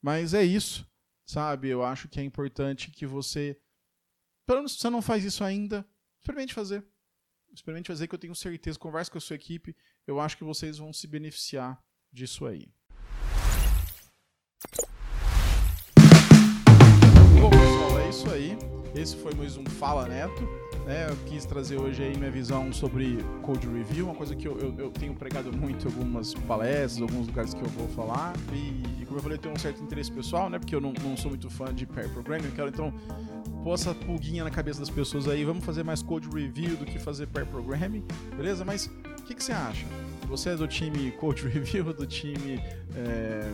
Mas 0.00 0.34
é 0.34 0.44
isso, 0.44 0.86
sabe? 1.24 1.68
Eu 1.68 1.82
acho 1.82 2.08
que 2.08 2.20
é 2.20 2.22
importante 2.22 2.90
que 2.90 3.06
você, 3.06 3.58
pelo 4.46 4.60
menos 4.60 4.72
se 4.72 4.78
você 4.78 4.90
não 4.90 5.02
faz 5.02 5.24
isso 5.24 5.42
ainda, 5.42 5.86
experimente 6.20 6.54
fazer. 6.54 6.84
Experimente 7.52 7.88
fazer, 7.88 8.06
que 8.06 8.14
eu 8.14 8.18
tenho 8.18 8.34
certeza, 8.34 8.78
converse 8.78 9.10
com 9.10 9.18
a 9.18 9.20
sua 9.20 9.36
equipe, 9.36 9.74
eu 10.06 10.20
acho 10.20 10.36
que 10.36 10.44
vocês 10.44 10.78
vão 10.78 10.92
se 10.92 11.06
beneficiar 11.06 11.82
disso 12.12 12.46
aí. 12.46 12.68
Bom, 17.40 17.50
pessoal, 17.50 17.98
é 18.00 18.08
isso 18.10 18.30
aí. 18.30 18.58
Esse 18.94 19.16
foi 19.16 19.32
mais 19.34 19.56
um 19.56 19.64
Fala 19.64 20.06
Neto. 20.06 20.67
Né, 20.88 21.06
eu 21.06 21.16
quis 21.26 21.44
trazer 21.44 21.78
hoje 21.78 22.02
aí 22.02 22.16
minha 22.16 22.30
visão 22.30 22.72
sobre 22.72 23.18
code 23.42 23.68
review, 23.68 24.06
uma 24.06 24.14
coisa 24.14 24.34
que 24.34 24.48
eu, 24.48 24.58
eu, 24.58 24.74
eu 24.78 24.90
tenho 24.90 25.14
pregado 25.14 25.54
muito 25.54 25.86
em 25.86 25.92
algumas 25.92 26.32
palestras, 26.32 27.02
alguns 27.02 27.26
lugares 27.26 27.52
que 27.52 27.60
eu 27.60 27.68
vou 27.68 27.86
falar. 27.88 28.32
E, 28.54 29.02
e, 29.02 29.04
como 29.04 29.18
eu 29.18 29.22
falei, 29.22 29.36
eu 29.36 29.42
tenho 29.42 29.54
um 29.54 29.58
certo 29.58 29.82
interesse 29.82 30.10
pessoal, 30.10 30.48
né? 30.48 30.58
Porque 30.58 30.74
eu 30.74 30.80
não, 30.80 30.94
não 30.94 31.14
sou 31.14 31.30
muito 31.30 31.50
fã 31.50 31.74
de 31.74 31.84
pair 31.84 32.08
programming, 32.08 32.46
eu 32.46 32.52
quero 32.52 32.68
então 32.70 32.90
pôr 33.62 33.74
essa 33.74 33.94
pulguinha 33.94 34.42
na 34.42 34.50
cabeça 34.50 34.80
das 34.80 34.88
pessoas 34.88 35.28
aí, 35.28 35.44
vamos 35.44 35.62
fazer 35.62 35.82
mais 35.82 36.00
code 36.00 36.26
review 36.26 36.74
do 36.78 36.86
que 36.86 36.98
fazer 36.98 37.26
pair 37.26 37.44
programming, 37.44 38.02
beleza? 38.34 38.64
Mas 38.64 38.86
o 38.86 39.22
que, 39.24 39.34
que 39.34 39.44
você 39.44 39.52
acha? 39.52 39.84
Você 40.26 40.48
é 40.48 40.56
do 40.56 40.66
time 40.66 41.10
code 41.10 41.42
review, 41.48 41.92
do 41.92 42.06
time 42.06 42.62
é, 42.96 43.46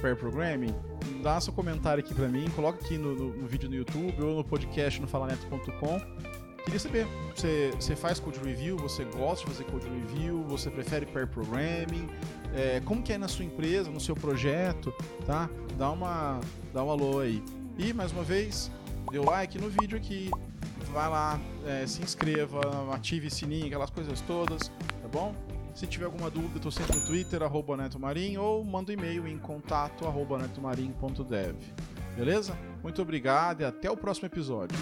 pair 0.00 0.14
programming? 0.14 0.72
Dá 1.20 1.40
seu 1.40 1.52
comentário 1.52 2.00
aqui 2.00 2.14
para 2.14 2.28
mim, 2.28 2.48
coloca 2.54 2.78
aqui 2.78 2.96
no, 2.96 3.12
no, 3.12 3.36
no, 3.38 3.48
vídeo 3.48 3.68
no 3.68 3.74
YouTube 3.74 4.22
ou 4.22 4.36
no 4.36 4.44
podcast 4.44 5.00
no 5.00 5.08
falaneto.com 5.08 6.29
Queria 6.70 6.78
saber, 6.78 7.06
você, 7.34 7.72
você 7.74 7.96
faz 7.96 8.20
code 8.20 8.38
review, 8.38 8.76
você 8.76 9.02
gosta 9.02 9.44
de 9.44 9.50
fazer 9.50 9.64
code 9.64 9.88
review, 9.88 10.44
você 10.44 10.70
prefere 10.70 11.04
pair 11.04 11.26
programming, 11.26 12.08
é, 12.54 12.80
como 12.84 13.02
que 13.02 13.12
é 13.12 13.18
na 13.18 13.26
sua 13.26 13.44
empresa, 13.44 13.90
no 13.90 13.98
seu 13.98 14.14
projeto, 14.14 14.94
tá? 15.26 15.50
Dá 15.76 15.90
uma, 15.90 16.38
dá 16.72 16.84
um 16.84 16.90
alô 16.92 17.18
aí. 17.18 17.42
E, 17.76 17.92
mais 17.92 18.12
uma 18.12 18.22
vez, 18.22 18.70
dê 19.10 19.18
o 19.18 19.24
like 19.24 19.58
no 19.58 19.68
vídeo 19.68 19.98
aqui, 19.98 20.30
vai 20.92 21.08
lá, 21.08 21.40
é, 21.66 21.84
se 21.88 22.04
inscreva, 22.04 22.60
ative 22.94 23.28
sininho, 23.32 23.66
aquelas 23.66 23.90
coisas 23.90 24.20
todas, 24.20 24.68
tá 24.68 25.08
bom? 25.10 25.34
Se 25.74 25.88
tiver 25.88 26.04
alguma 26.04 26.30
dúvida, 26.30 26.58
estou 26.58 26.70
sempre 26.70 26.96
no 26.96 27.04
Twitter, 27.04 27.42
arroba 27.42 27.76
netomarim, 27.76 28.36
ou 28.36 28.62
manda 28.62 28.92
um 28.92 28.94
e-mail 28.94 29.26
em 29.26 29.38
contato, 29.38 30.06
arroba 30.06 30.38
netomarim.dev. 30.38 31.56
Beleza? 32.16 32.56
Muito 32.80 33.02
obrigado 33.02 33.62
e 33.62 33.64
até 33.64 33.90
o 33.90 33.96
próximo 33.96 34.26
episódio. 34.26 34.78